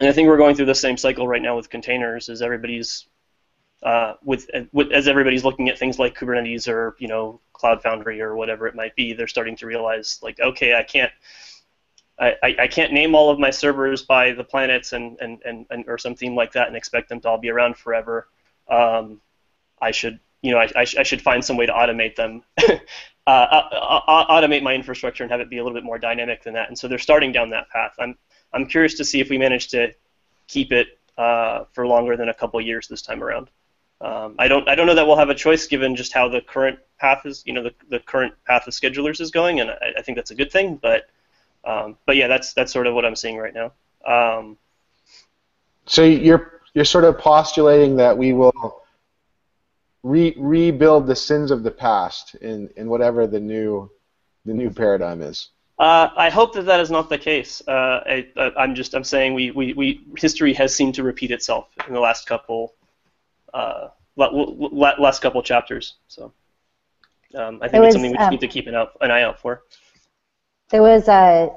[0.00, 3.06] And I think we're going through the same cycle right now with containers, as everybody's
[3.82, 8.20] uh, with, with as everybody's looking at things like Kubernetes or you know Cloud Foundry
[8.22, 11.12] or whatever it might be, they're starting to realize like, okay, I can't
[12.18, 15.84] I, I can't name all of my servers by the planets and, and, and, and
[15.88, 18.28] or something like that and expect them to all be around forever.
[18.68, 19.20] Um,
[19.80, 22.42] I should you know I, I, sh- I, should find some way to automate them,
[23.26, 23.62] uh,
[24.28, 26.68] automate my infrastructure and have it be a little bit more dynamic than that.
[26.68, 27.94] And so they're starting down that path.
[27.98, 28.16] I'm
[28.52, 29.92] I'm curious to see if we manage to
[30.46, 33.50] keep it uh, for longer than a couple years this time around.
[34.00, 36.40] Um, I don't I don't know that we'll have a choice given just how the
[36.40, 39.94] current path is you know the, the current path of schedulers is going, and I,
[39.98, 41.08] I think that's a good thing, but
[41.66, 43.72] um, but yeah, that's that's sort of what I'm seeing right now.
[44.06, 44.56] Um,
[45.86, 48.82] so you're you're sort of postulating that we will
[50.02, 53.90] re- rebuild the sins of the past in, in whatever the new
[54.44, 55.48] the new paradigm is.
[55.78, 57.60] Uh, I hope that that is not the case.
[57.66, 61.68] Uh, I, am just I'm saying we, we, we history has seemed to repeat itself
[61.88, 62.74] in the last couple
[63.52, 65.94] uh, last couple chapters.
[66.06, 66.32] So
[67.34, 69.22] um, I think was, it's something we um, need to keep an, out, an eye
[69.22, 69.62] out for.
[70.74, 71.52] There was a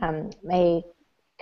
[0.00, 0.82] um, my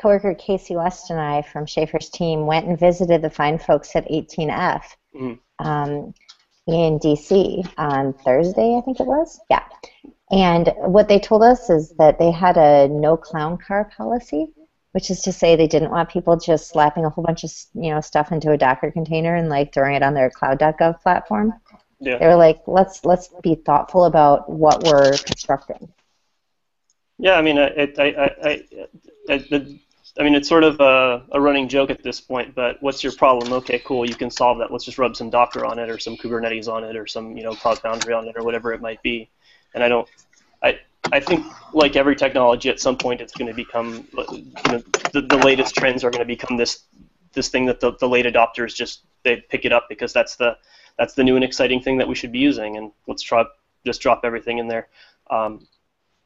[0.00, 4.08] coworker Casey West and I from Shafer's team went and visited the fine folks at
[4.08, 5.66] 18F mm-hmm.
[5.66, 6.14] um,
[6.68, 9.40] in DC on Thursday, I think it was.
[9.50, 9.64] Yeah.
[10.30, 14.52] And what they told us is that they had a no clown car policy,
[14.92, 17.90] which is to say they didn't want people just slapping a whole bunch of you
[17.90, 21.52] know stuff into a Docker container and like throwing it on their cloud.gov platform.
[21.98, 22.18] Yeah.
[22.18, 25.92] They were like, let's let's be thoughtful about what we're constructing.
[27.18, 28.04] Yeah, I mean, I, I,
[28.44, 28.62] I,
[29.28, 29.78] I,
[30.18, 32.54] I mean, it's sort of a, a, running joke at this point.
[32.54, 33.52] But what's your problem?
[33.52, 34.70] Okay, cool, you can solve that.
[34.70, 37.42] Let's just rub some Docker on it, or some Kubernetes on it, or some you
[37.42, 39.30] know Cloud Foundry on it, or whatever it might be.
[39.74, 40.08] And I don't,
[40.62, 40.78] I,
[41.12, 45.26] I think like every technology, at some point, it's going to become, you know, the,
[45.28, 46.84] the latest trends are going to become this
[47.32, 50.56] this thing that the, the late adopters just they pick it up because that's the
[50.98, 53.44] that's the new and exciting thing that we should be using, and let's try
[53.84, 54.88] just drop everything in there.
[55.30, 55.66] Um,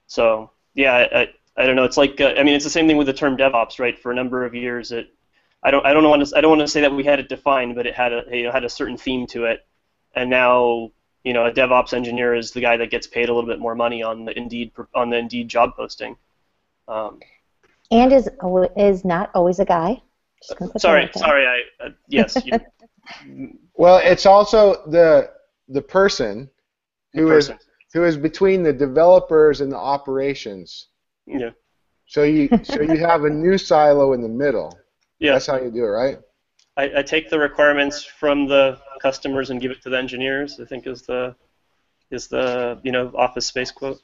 [0.07, 1.85] so yeah, I, I don't know.
[1.85, 3.99] It's like uh, I mean, it's the same thing with the term DevOps, right?
[3.99, 5.13] For a number of years, it
[5.63, 7.29] I don't I don't want to I don't want to say that we had it
[7.29, 9.67] defined, but it had a you know, had a certain theme to it,
[10.15, 10.91] and now
[11.25, 13.75] you know a DevOps engineer is the guy that gets paid a little bit more
[13.75, 16.17] money on the Indeed on the Indeed job posting.
[16.89, 17.21] Um,
[17.91, 18.29] and is
[18.77, 20.01] is not always a guy.
[20.79, 21.47] Sorry, sorry.
[21.47, 22.39] I uh, yes.
[22.45, 25.31] You, well, it's also the
[25.69, 26.49] the person
[27.13, 27.57] who the person.
[27.57, 30.89] is who is between the developers and the operations.
[31.27, 31.51] Yeah.
[32.07, 34.79] So you so you have a new silo in the middle.
[35.19, 35.33] Yeah.
[35.33, 36.19] That's how you do it, right?
[36.77, 40.59] I, I take the requirements from the customers and give it to the engineers.
[40.61, 41.35] I think is the
[42.11, 44.01] is the you know office space quote.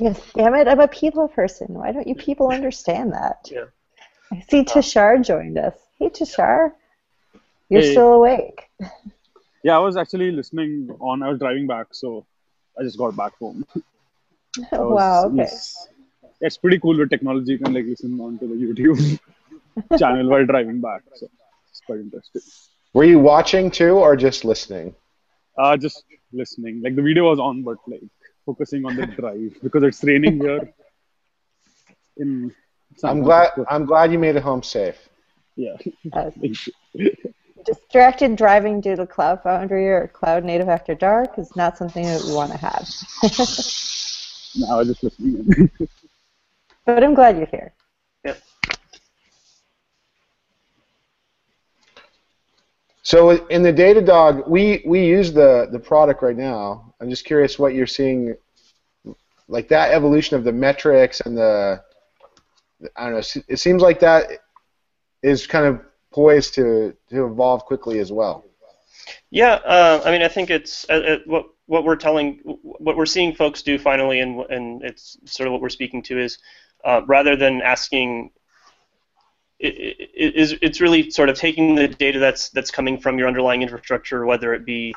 [0.00, 0.68] Yes, damn it!
[0.68, 1.68] I'm a people person.
[1.74, 3.48] Why don't you people understand that?
[3.50, 3.64] Yeah.
[4.32, 5.74] I see uh, Tashar joined us.
[5.98, 6.72] Hey Tashar,
[7.68, 7.92] you're hey.
[7.92, 8.68] still awake.
[9.62, 11.22] Yeah, I was actually listening on.
[11.22, 12.26] I was driving back, so
[12.78, 13.64] I just got back home.
[13.74, 15.24] was, wow.
[15.26, 15.42] Okay.
[15.42, 15.88] It's,
[16.40, 17.52] it's pretty cool with technology.
[17.52, 19.18] You can like listen onto the YouTube
[19.98, 21.02] channel while driving back.
[21.14, 21.28] So
[21.70, 22.42] it's quite interesting.
[22.92, 24.94] Were you watching too, or just listening?
[25.58, 26.82] Uh, just listening.
[26.82, 28.02] Like the video was on, but like
[28.44, 30.72] focusing on the drive because it's raining here.
[32.18, 32.54] In
[32.96, 33.50] San I'm glad.
[33.68, 34.96] I'm glad you made it home safe.
[35.56, 35.76] Yeah.
[37.66, 42.22] Distracted driving due to Cloud Foundry or Cloud Native After Dark is not something that
[42.24, 42.88] we want to have.
[44.58, 45.70] No, I was just listening.
[46.86, 47.74] But I'm glad you're here.
[53.02, 56.92] So in the Datadog, we we use the the product right now.
[57.00, 58.34] I'm just curious what you're seeing,
[59.46, 61.82] like that evolution of the metrics and the
[62.96, 63.42] I don't know.
[63.48, 64.30] It seems like that
[65.22, 65.80] is kind of
[66.16, 68.42] poised to to evolve quickly as well.
[69.30, 73.12] Yeah, uh, I mean, I think it's uh, uh, what what we're telling, what we're
[73.16, 76.38] seeing folks do finally, and and it's sort of what we're speaking to is
[76.84, 78.30] uh, rather than asking
[79.58, 83.28] it, it, it, it's really sort of taking the data that's that's coming from your
[83.28, 84.94] underlying infrastructure, whether it be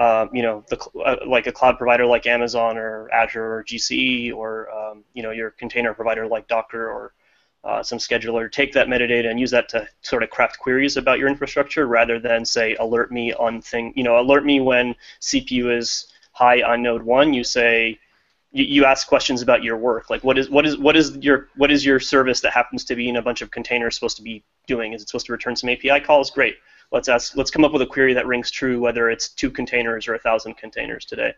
[0.00, 4.34] uh, you know the, uh, like a cloud provider like Amazon or Azure or GCE,
[4.34, 7.12] or um, you know your container provider like Docker or
[7.66, 8.50] uh, some scheduler.
[8.50, 12.18] Take that metadata and use that to sort of craft queries about your infrastructure, rather
[12.20, 13.92] than say alert me on thing.
[13.96, 17.34] You know, alert me when CPU is high on node one.
[17.34, 17.98] You say
[18.52, 20.10] you, you ask questions about your work.
[20.10, 22.94] Like what is what is what is your what is your service that happens to
[22.94, 24.92] be in a bunch of containers supposed to be doing?
[24.92, 26.30] Is it supposed to return some API calls?
[26.30, 26.56] Great.
[26.92, 27.36] Let's ask.
[27.36, 30.18] Let's come up with a query that rings true, whether it's two containers or a
[30.20, 31.34] thousand containers today.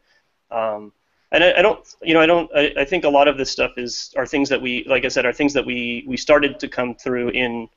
[0.50, 0.92] Um,
[1.32, 2.50] and I, I, don't, you know, I don't.
[2.54, 5.08] I, I, think a lot of this stuff is are things that we, like I
[5.08, 7.68] said, are things that we we started to come through in,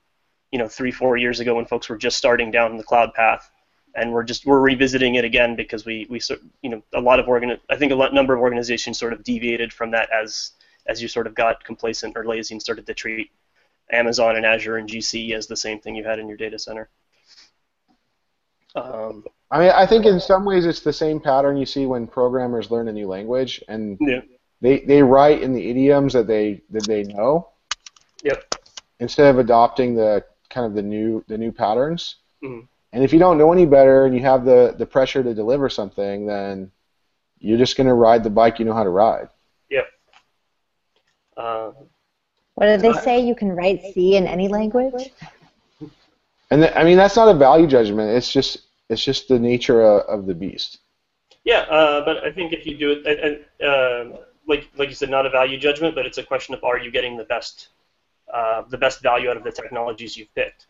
[0.52, 3.52] you know, three four years ago when folks were just starting down the cloud path
[3.96, 7.20] and we're just we're revisiting it again because we we sort you know a lot
[7.20, 10.52] of organ I think a lot, number of organizations sort of deviated from that as
[10.88, 13.32] as you sort of got complacent or lazy and started to treat
[13.92, 16.90] Amazon and Azure and GCE as the same thing you had in your data center.
[18.76, 22.08] Um, I mean, I think in some ways it's the same pattern you see when
[22.08, 24.22] programmers learn a new language and yeah.
[24.62, 27.50] they they write in the idioms that they that they know.
[28.24, 28.56] Yep.
[29.00, 32.18] Instead of adopting the kind of the new the new patterns.
[32.44, 32.66] Mm-hmm.
[32.94, 35.70] And if you don't know any better and you have the, the pressure to deliver
[35.70, 36.72] something, then
[37.40, 39.30] you're just going to ride the bike you know how to ride.
[39.70, 39.86] Yep.
[41.38, 41.72] Uh,
[42.56, 43.26] what did they say?
[43.26, 45.12] You can write C in any language?
[46.52, 48.12] And the, I mean that's not a value judgment.
[48.12, 50.80] It's just it's just the nature of, of the beast.
[51.44, 55.26] Yeah, uh, but I think if you do it, uh, like like you said, not
[55.26, 57.70] a value judgment, but it's a question of are you getting the best
[58.32, 60.68] uh, the best value out of the technologies you've picked.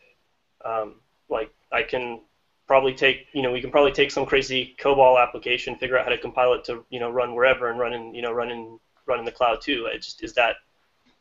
[0.64, 0.96] Um,
[1.30, 2.22] like I can
[2.68, 6.10] probably take, you know, we can probably take some crazy COBOL application, figure out how
[6.10, 8.80] to compile it to, you know, run wherever and run in, you know, run in,
[9.06, 9.88] run in the cloud too.
[9.88, 10.56] It just is that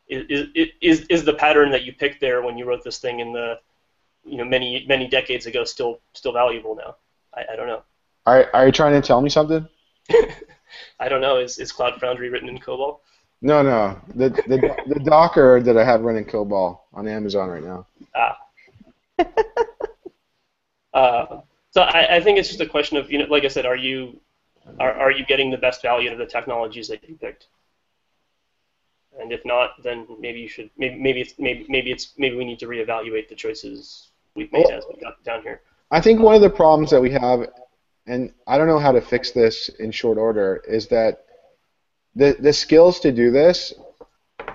[0.09, 0.49] is,
[0.81, 3.59] is, is the pattern that you picked there when you wrote this thing in the,
[4.25, 6.97] you know, many many decades ago still still valuable now?
[7.35, 7.83] I, I don't know.
[8.27, 9.67] Are are you trying to tell me something?
[11.01, 11.39] I don't know.
[11.39, 13.01] Is is Cloud Foundry written in COBOL?
[13.43, 14.01] No, no.
[14.15, 17.87] The the the Docker that I have running COBOL on Amazon right now.
[18.15, 18.39] Ah.
[20.93, 21.41] Uh,
[21.71, 23.77] so I, I, think it's just a question of, you know, like I said, are
[23.77, 24.21] you
[24.79, 27.47] are, are you getting the best value out of the technologies that you picked?
[29.21, 32.45] And if not, then maybe you should maybe maybe it's maybe maybe it's maybe we
[32.45, 35.63] need to reevaluate the choices we've made well, as we got down here.
[35.91, 37.49] I think one of the problems that we have,
[38.07, 41.25] and I don't know how to fix this in short order, is that
[42.15, 43.73] the the skills to do this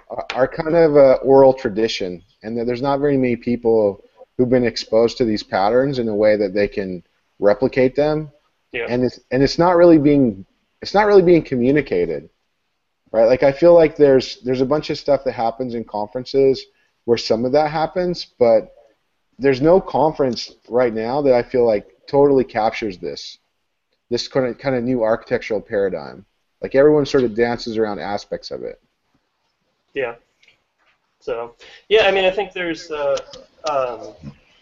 [0.09, 4.03] are, are kind of a oral tradition, and that there's not very many people
[4.37, 7.03] who've been exposed to these patterns in a way that they can
[7.39, 8.31] replicate them.
[8.71, 8.85] Yeah.
[8.89, 10.45] And it's and it's not really being
[10.81, 12.29] it's not really being communicated.
[13.11, 13.25] Right?
[13.25, 16.65] Like I feel like there's there's a bunch of stuff that happens in conferences
[17.05, 18.74] where some of that happens, but
[19.39, 23.39] there's no conference right now that I feel like totally captures this
[24.09, 26.25] this kind of kind of new architectural paradigm.
[26.61, 28.81] Like everyone sort of dances around aspects of it.
[29.93, 30.15] Yeah.
[31.19, 31.55] So
[31.89, 33.17] yeah, I mean, I think there's uh,
[33.69, 34.13] um,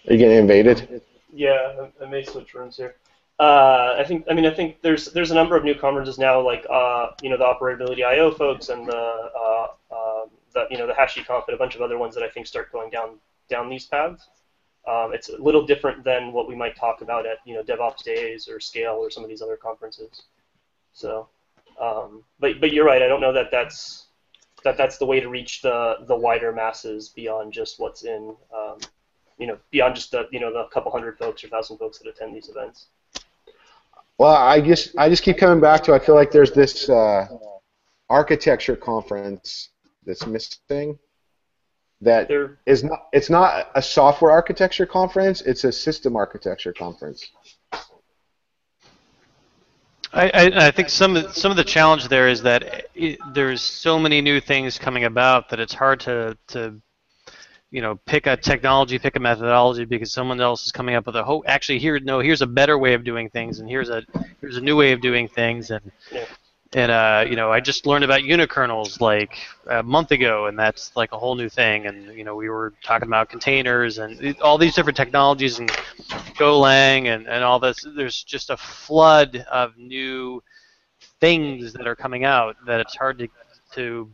[0.08, 1.02] Are you getting invaded?
[1.34, 2.96] Yeah, I, I may switch rooms here.
[3.40, 4.26] Uh, I think.
[4.30, 7.30] I mean, I think there's there's a number of new conferences now, like uh, you
[7.30, 11.56] know the Operability IO folks and the uh, uh, the you know the HashiConf and
[11.56, 13.18] a bunch of other ones that I think start going down
[13.50, 14.28] down these paths.
[14.88, 18.04] Um, it's a little different than what we might talk about at you know DevOps
[18.04, 20.24] Days or Scale or some of these other conferences.
[20.92, 21.30] So,
[21.80, 23.02] um, but but you're right.
[23.02, 24.08] I don't know that that's
[24.64, 28.80] that that's the way to reach the the wider masses beyond just what's in um,
[29.38, 32.10] you know beyond just the you know the couple hundred folks or thousand folks that
[32.10, 32.88] attend these events.
[34.18, 37.28] Well, I just I just keep coming back to I feel like there's this uh,
[38.10, 39.70] architecture conference
[40.06, 41.00] that's missing.
[42.04, 45.42] That there, is not it's not a software architecture conference.
[45.42, 47.30] It's a system architecture conference.
[50.12, 53.62] I, I, I, think some of, some of the challenge there is that it, there's
[53.62, 56.80] so many new things coming about that it's hard to, to
[57.72, 61.16] you know pick a technology, pick a methodology because someone else is coming up with
[61.16, 64.04] a whole actually here no here's a better way of doing things and here's a
[64.40, 66.26] here's a new way of doing things and yeah.
[66.76, 70.92] And uh, you know, I just learned about unikernels like a month ago, and that's
[70.96, 71.86] like a whole new thing.
[71.86, 75.70] And you know, we were talking about containers and all these different technologies and
[76.36, 77.86] Golang and, and all this.
[77.96, 80.42] There's just a flood of new
[81.20, 83.28] things that are coming out that it's hard to
[83.74, 84.10] to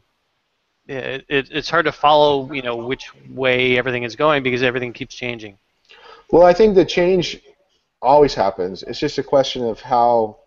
[0.87, 4.91] it, it, it's hard to follow you know which way everything is going because everything
[4.91, 5.57] keeps changing.
[6.31, 7.41] Well, I think the change
[8.01, 8.83] always happens.
[8.83, 10.39] It's just a question of how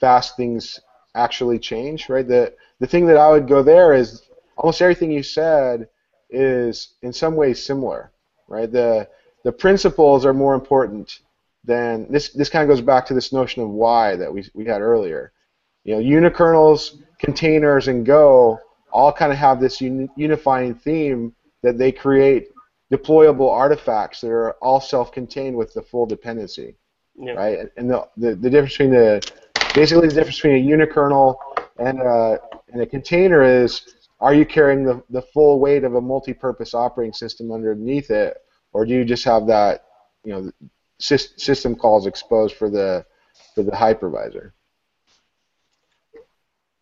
[0.00, 0.80] fast things
[1.14, 2.26] actually change, right?
[2.26, 4.22] The the thing that I would go there is
[4.56, 5.88] almost everything you said
[6.30, 8.12] is in some ways similar,
[8.48, 8.70] right?
[8.70, 9.08] The
[9.44, 11.20] the principles are more important
[11.64, 12.30] than this.
[12.30, 15.32] This kind of goes back to this notion of why that we we had earlier.
[15.84, 18.60] You know, unikernels, containers, and Go
[18.92, 22.48] all kind of have this uni- unifying theme that they create
[22.92, 26.74] deployable artifacts that are all self-contained with the full dependency,
[27.14, 27.32] Yeah.
[27.32, 27.58] right?
[27.76, 29.30] And the, the the difference between the
[29.78, 31.36] basically the difference between a unikernel
[31.78, 32.40] and a,
[32.72, 37.12] and a container is are you carrying the, the full weight of a multi-purpose operating
[37.12, 38.38] system underneath it,
[38.72, 39.84] or do you just have that
[40.24, 40.50] you know
[40.98, 43.06] system calls exposed for the
[43.54, 44.50] for the hypervisor?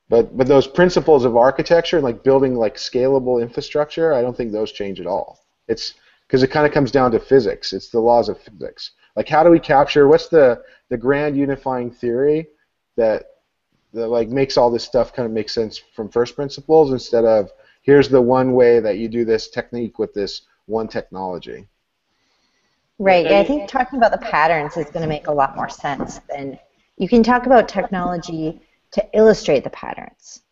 [0.08, 4.72] But but those principles of architecture, like building like scalable infrastructure, I don't think those
[4.72, 5.44] change at all.
[5.68, 5.94] It's
[6.26, 7.74] because it kind of comes down to physics.
[7.74, 8.92] It's the laws of physics.
[9.14, 12.48] Like how do we capture what's the the grand unifying theory
[12.96, 13.26] that
[13.92, 17.50] that like makes all this stuff kind of make sense from first principles instead of
[17.82, 21.66] here's the one way that you do this technique with this one technology.
[22.98, 23.26] Right.
[23.26, 26.20] Yeah, I think talking about the patterns is going to make a lot more sense
[26.30, 26.58] than
[26.96, 28.60] you can talk about technology
[28.92, 30.42] to illustrate the patterns.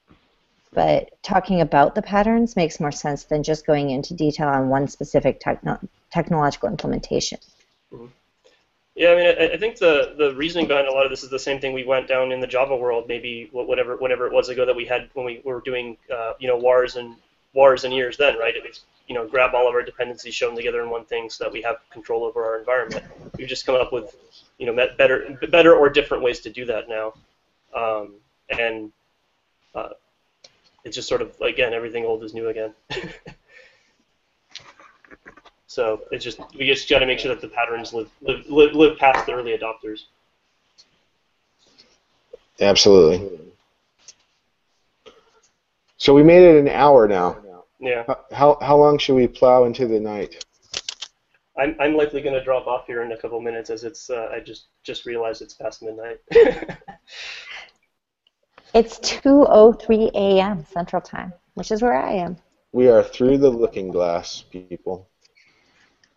[0.72, 4.88] But talking about the patterns makes more sense than just going into detail on one
[4.88, 5.78] specific techno-
[6.11, 7.38] technological implementation.
[7.92, 8.07] Mm-hmm.
[8.95, 11.30] Yeah, I mean, I, I think the, the reasoning behind a lot of this is
[11.30, 14.32] the same thing we went down in the Java world, maybe wh- whatever whenever it
[14.32, 17.16] was ago that we had when we were doing, uh, you know, wars and
[17.55, 18.55] wars and years then, right?
[18.55, 21.28] It was, you know, grab all of our dependencies, show them together in one thing,
[21.28, 23.05] so that we have control over our environment.
[23.36, 24.14] We've just come up with,
[24.59, 27.14] you know, better better or different ways to do that now,
[27.74, 28.14] um,
[28.51, 28.92] and
[29.74, 29.90] uh,
[30.84, 32.74] it's just sort of again everything old is new again.
[35.75, 38.75] So it's just we just got to make sure that the patterns live, live live
[38.75, 40.05] live past the early adopters.
[42.61, 43.29] Absolutely.
[45.97, 47.39] So we made it an hour now.
[47.81, 50.45] Yeah, How- How how long should we plow into the night?
[51.59, 54.29] I'm I'm likely going to drop off here in a couple minutes as it's uh,
[54.33, 56.20] I just just realized it's past midnight.
[58.75, 60.64] It's 2:03 a.m.
[60.64, 62.37] Central Time, which is where I am.
[62.72, 65.09] We are through the looking glass, people.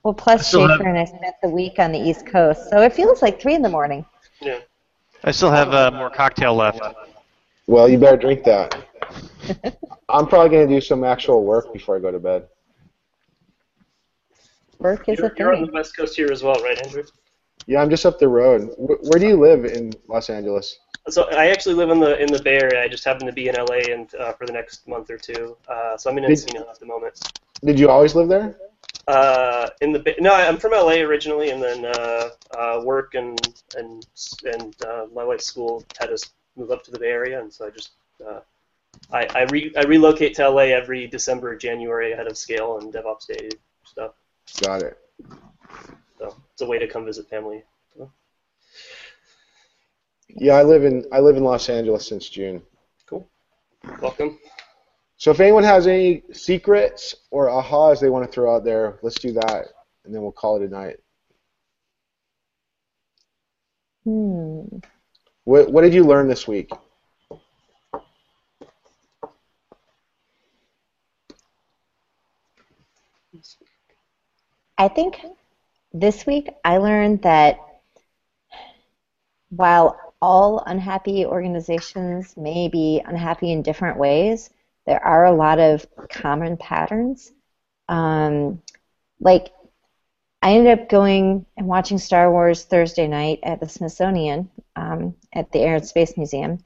[0.03, 2.93] Well, plus still have- and I spent the week on the East Coast, so it
[2.93, 4.05] feels like three in the morning.
[4.41, 4.59] yeah.
[5.23, 6.79] I still have uh, more cocktail left.
[7.65, 8.75] Well, you better drink that.
[10.09, 12.47] I'm probably going to do some actual work before I go to bed.
[14.79, 15.65] Work is You're, a you're on thing.
[15.65, 17.03] the west coast here as well, right, Andrew?
[17.65, 18.69] Yeah, I'm just up the road.
[18.77, 20.77] Wh- Where do you live in Los Angeles?
[21.09, 22.83] So I actually live in the in the Bay Area.
[22.83, 25.57] I just happen to be in LA and uh, for the next month or two.
[25.67, 27.19] Uh, so I'm in Encino at the moment.
[27.63, 28.55] Did you always live there?
[29.07, 33.39] Uh, in the no, I'm from LA originally, and then uh, uh, work and
[33.77, 34.05] and
[34.43, 36.23] and uh, my wife's school had us
[36.57, 37.91] move up to the Bay Area, and so I just
[38.27, 38.41] uh,
[39.13, 43.27] I I, re- I relocate to LA every December, January ahead of Scale and DevOps
[43.27, 43.49] Day
[43.85, 44.11] stuff.
[44.61, 44.97] Got it.
[46.19, 47.63] So it's a way to come visit family.
[50.29, 52.61] Yeah, I live in I live in Los Angeles since June.
[53.05, 53.27] Cool.
[54.01, 54.39] Welcome.
[55.17, 59.19] So if anyone has any secrets or ahas they want to throw out there, let's
[59.19, 59.65] do that,
[60.05, 60.97] and then we'll call it a night.
[64.03, 64.61] Hmm.
[65.43, 66.71] What What did you learn this week?
[74.77, 75.19] I think
[75.93, 77.57] this week I learned that
[79.49, 84.51] while all unhappy organizations may be unhappy in different ways,
[84.87, 87.31] there are a lot of common patterns.
[87.89, 88.61] Um,
[89.19, 89.49] like,
[90.41, 95.51] I ended up going and watching Star Wars Thursday night at the Smithsonian um, at
[95.51, 96.63] the Air and Space Museum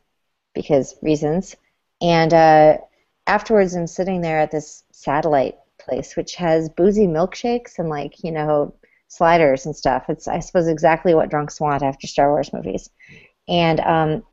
[0.54, 1.56] because reasons.
[2.02, 2.78] And uh,
[3.26, 8.32] afterwards, I'm sitting there at this satellite place, which has boozy milkshakes and like you
[8.32, 8.76] know
[9.08, 10.06] sliders and stuff.
[10.10, 12.90] It's I suppose exactly what drunks want after Star Wars movies.
[13.48, 14.24] And um,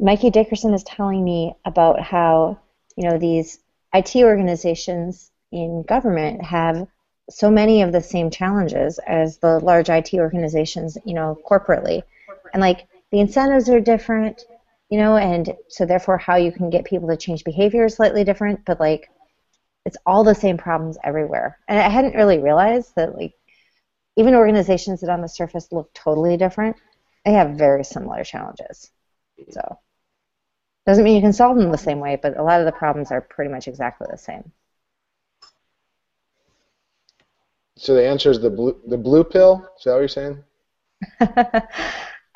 [0.00, 2.58] Mikey Dickerson is telling me about how
[2.96, 3.60] you know these
[3.94, 6.86] IT organizations in government have
[7.30, 12.02] so many of the same challenges as the large IT organizations, you know, corporately,
[12.52, 14.44] and like the incentives are different.
[14.90, 18.22] you know, and so therefore how you can get people to change behavior is slightly
[18.24, 19.10] different, but like
[19.86, 21.58] it's all the same problems everywhere.
[21.68, 23.34] And I hadn't really realized that like
[24.16, 26.76] even organizations that on the surface look totally different,
[27.24, 28.90] they have very similar challenges.
[29.50, 29.78] So
[30.86, 33.10] doesn't mean you can solve them the same way, but a lot of the problems
[33.10, 34.52] are pretty much exactly the same.
[37.76, 39.68] So the answer is the blue the blue pill.
[39.78, 40.44] Is that what you're saying?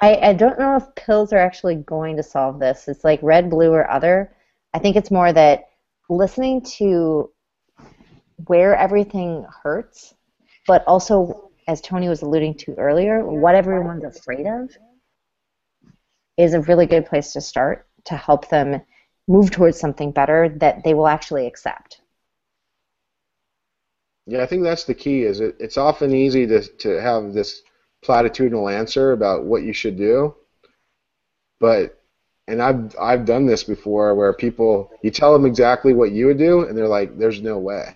[0.01, 2.88] I, I don't know if pills are actually going to solve this.
[2.88, 4.34] It's like red, blue, or other.
[4.74, 5.70] I think it's more that
[6.09, 7.30] listening to
[8.46, 10.14] where everything hurts,
[10.66, 14.70] but also, as Tony was alluding to earlier, what everyone's afraid of
[16.39, 18.80] is a really good place to start to help them
[19.26, 22.01] move towards something better that they will actually accept.
[24.26, 25.22] Yeah, I think that's the key.
[25.22, 27.62] Is it, it's often easy to to have this
[28.03, 30.34] platitudinal answer about what you should do,
[31.61, 32.01] but
[32.47, 36.39] and I've I've done this before where people you tell them exactly what you would
[36.39, 37.95] do and they're like, "There's no way."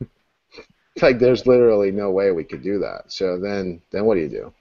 [1.02, 3.12] like there's literally no way we could do that.
[3.12, 4.52] So then then what do you do?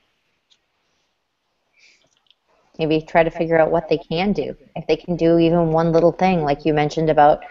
[2.79, 4.55] Maybe try to figure out what they can do.
[4.77, 7.43] If they can do even one little thing, like you mentioned about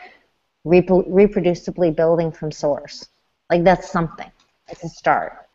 [0.67, 3.07] repro- reproducibly building from source.
[3.51, 4.31] Like that's something.
[4.69, 5.47] It's a start.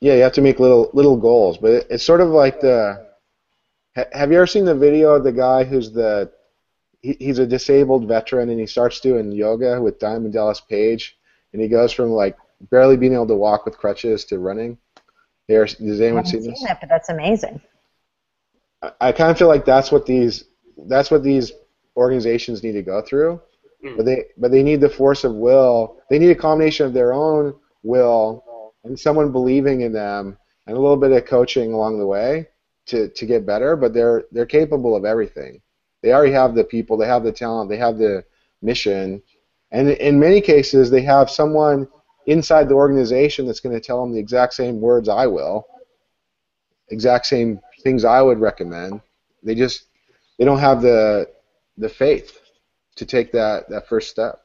[0.00, 3.06] Yeah, you have to make little little goals, but it, it's sort of like the.
[3.96, 6.30] ha- Have you ever seen the video of the guy who's the?
[7.00, 11.16] He, he's a disabled veteran and he starts doing yoga with Diamond Dallas Page,
[11.52, 12.36] and he goes from like
[12.70, 14.78] barely being able to walk with crutches to running.
[15.48, 16.64] There, has anyone haven't seen seen this?
[16.64, 17.60] that, but that's amazing.
[19.00, 20.44] I, kind of feel like that's what these
[20.86, 21.52] that's what these
[21.96, 23.40] organizations need to go through.
[23.84, 23.96] Mm.
[23.96, 26.00] But they but they need the force of will.
[26.10, 28.44] They need a combination of their own will
[28.84, 32.48] and someone believing in them and a little bit of coaching along the way
[32.86, 33.76] to, to get better.
[33.76, 35.60] But they're they're capable of everything.
[36.02, 36.96] They already have the people.
[36.96, 37.70] They have the talent.
[37.70, 38.24] They have the
[38.62, 39.22] mission.
[39.70, 41.88] And in many cases, they have someone
[42.26, 45.66] inside the organization that's going to tell them the exact same words I will,
[46.90, 49.00] exact same things I would recommend.
[49.42, 49.86] They just
[50.38, 51.28] they don't have the
[51.76, 52.40] the faith
[52.96, 54.40] to take that that first step.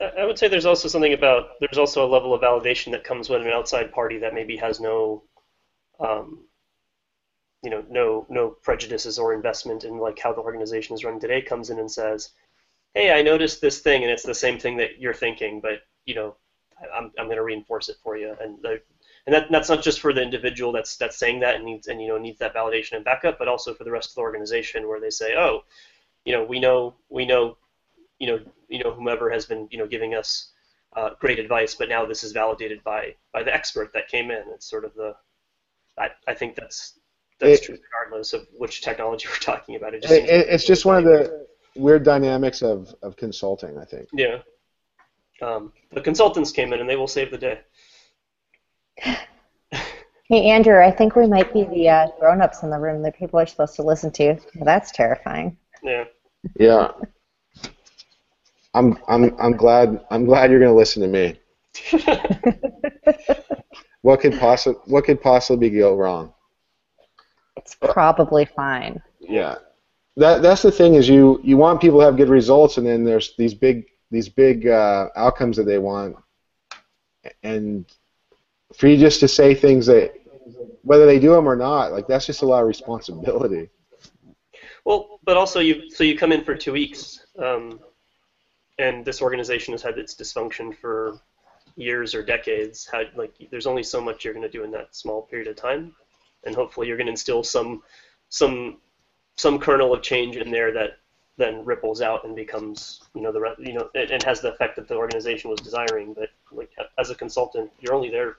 [0.00, 3.30] I would say there's also something about there's also a level of validation that comes
[3.30, 5.22] when an outside party that maybe has no,
[6.00, 6.44] um,
[7.62, 11.40] you know, no no prejudices or investment in like how the organization is run today
[11.40, 12.30] comes in and says,
[12.94, 16.14] "Hey, I noticed this thing, and it's the same thing that you're thinking, but you
[16.14, 16.36] know,
[16.94, 18.62] I'm I'm going to reinforce it for you." And
[19.26, 22.00] and that, that's not just for the individual that's that's saying that and needs and
[22.00, 24.88] you know needs that validation and backup, but also for the rest of the organization
[24.88, 25.64] where they say, "Oh,
[26.24, 27.56] you know, we know we know
[28.18, 30.52] you know, you know, whomever has been, you know, giving us
[30.96, 34.42] uh, great advice, but now this is validated by by the expert that came in.
[34.54, 35.14] It's sort of the,
[35.98, 36.98] I, I think that's
[37.40, 39.94] that's It- true regardless of which technology we're talking about.
[39.94, 41.46] It just It, it- it's just one of the
[41.76, 44.08] weird dynamics of, of consulting, I think.
[44.12, 44.38] yeah.
[45.42, 47.60] Um, the consultants came in and they will save the day.
[48.96, 53.38] Hey, Andrew, I think we might be the uh, grown-ups in the room that people
[53.38, 54.34] are supposed to listen to.
[54.54, 55.56] Well, that's terrifying.
[55.82, 56.04] Yeah.
[56.58, 56.92] Yeah.
[58.72, 61.38] I'm I'm I'm glad I'm glad you're going to listen to me.
[64.04, 66.34] What could possibly what could possibly go wrong?
[67.56, 69.00] It's probably fine.
[69.18, 69.54] Yeah,
[70.18, 73.02] that that's the thing is you you want people to have good results, and then
[73.02, 76.16] there's these big these big uh, outcomes that they want,
[77.42, 77.86] and
[78.76, 80.14] for you just to say things that
[80.82, 83.70] whether they do them or not, like that's just a lot of responsibility.
[84.84, 87.80] Well, but also you so you come in for two weeks, um,
[88.78, 91.18] and this organization has had its dysfunction for
[91.76, 92.86] years or decades.
[92.90, 95.56] How like there's only so much you're going to do in that small period of
[95.56, 95.94] time,
[96.44, 97.82] and hopefully you're going to instill some
[98.28, 98.78] some
[99.36, 100.98] some kernel of change in there that
[101.36, 104.86] then ripples out and becomes you know the you know and has the effect that
[104.86, 106.12] the organization was desiring.
[106.12, 108.36] But like as a consultant, you're only there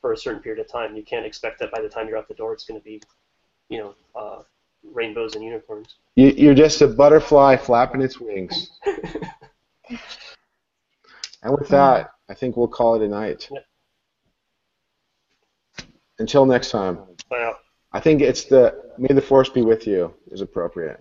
[0.00, 0.96] for a certain period of time.
[0.96, 3.00] You can't expect that by the time you're out the door, it's going to be
[3.68, 3.94] you know.
[4.14, 4.42] Uh,
[4.94, 5.96] rainbows and unicorns.
[6.16, 8.70] You, you're just a butterfly flapping its wings.
[11.42, 13.48] And with that, I think we'll call it a night.
[13.50, 13.64] Yep.
[16.18, 16.98] Until next time.
[17.30, 17.56] Wow.
[17.92, 20.98] I think it's the may the force be with you is appropriate.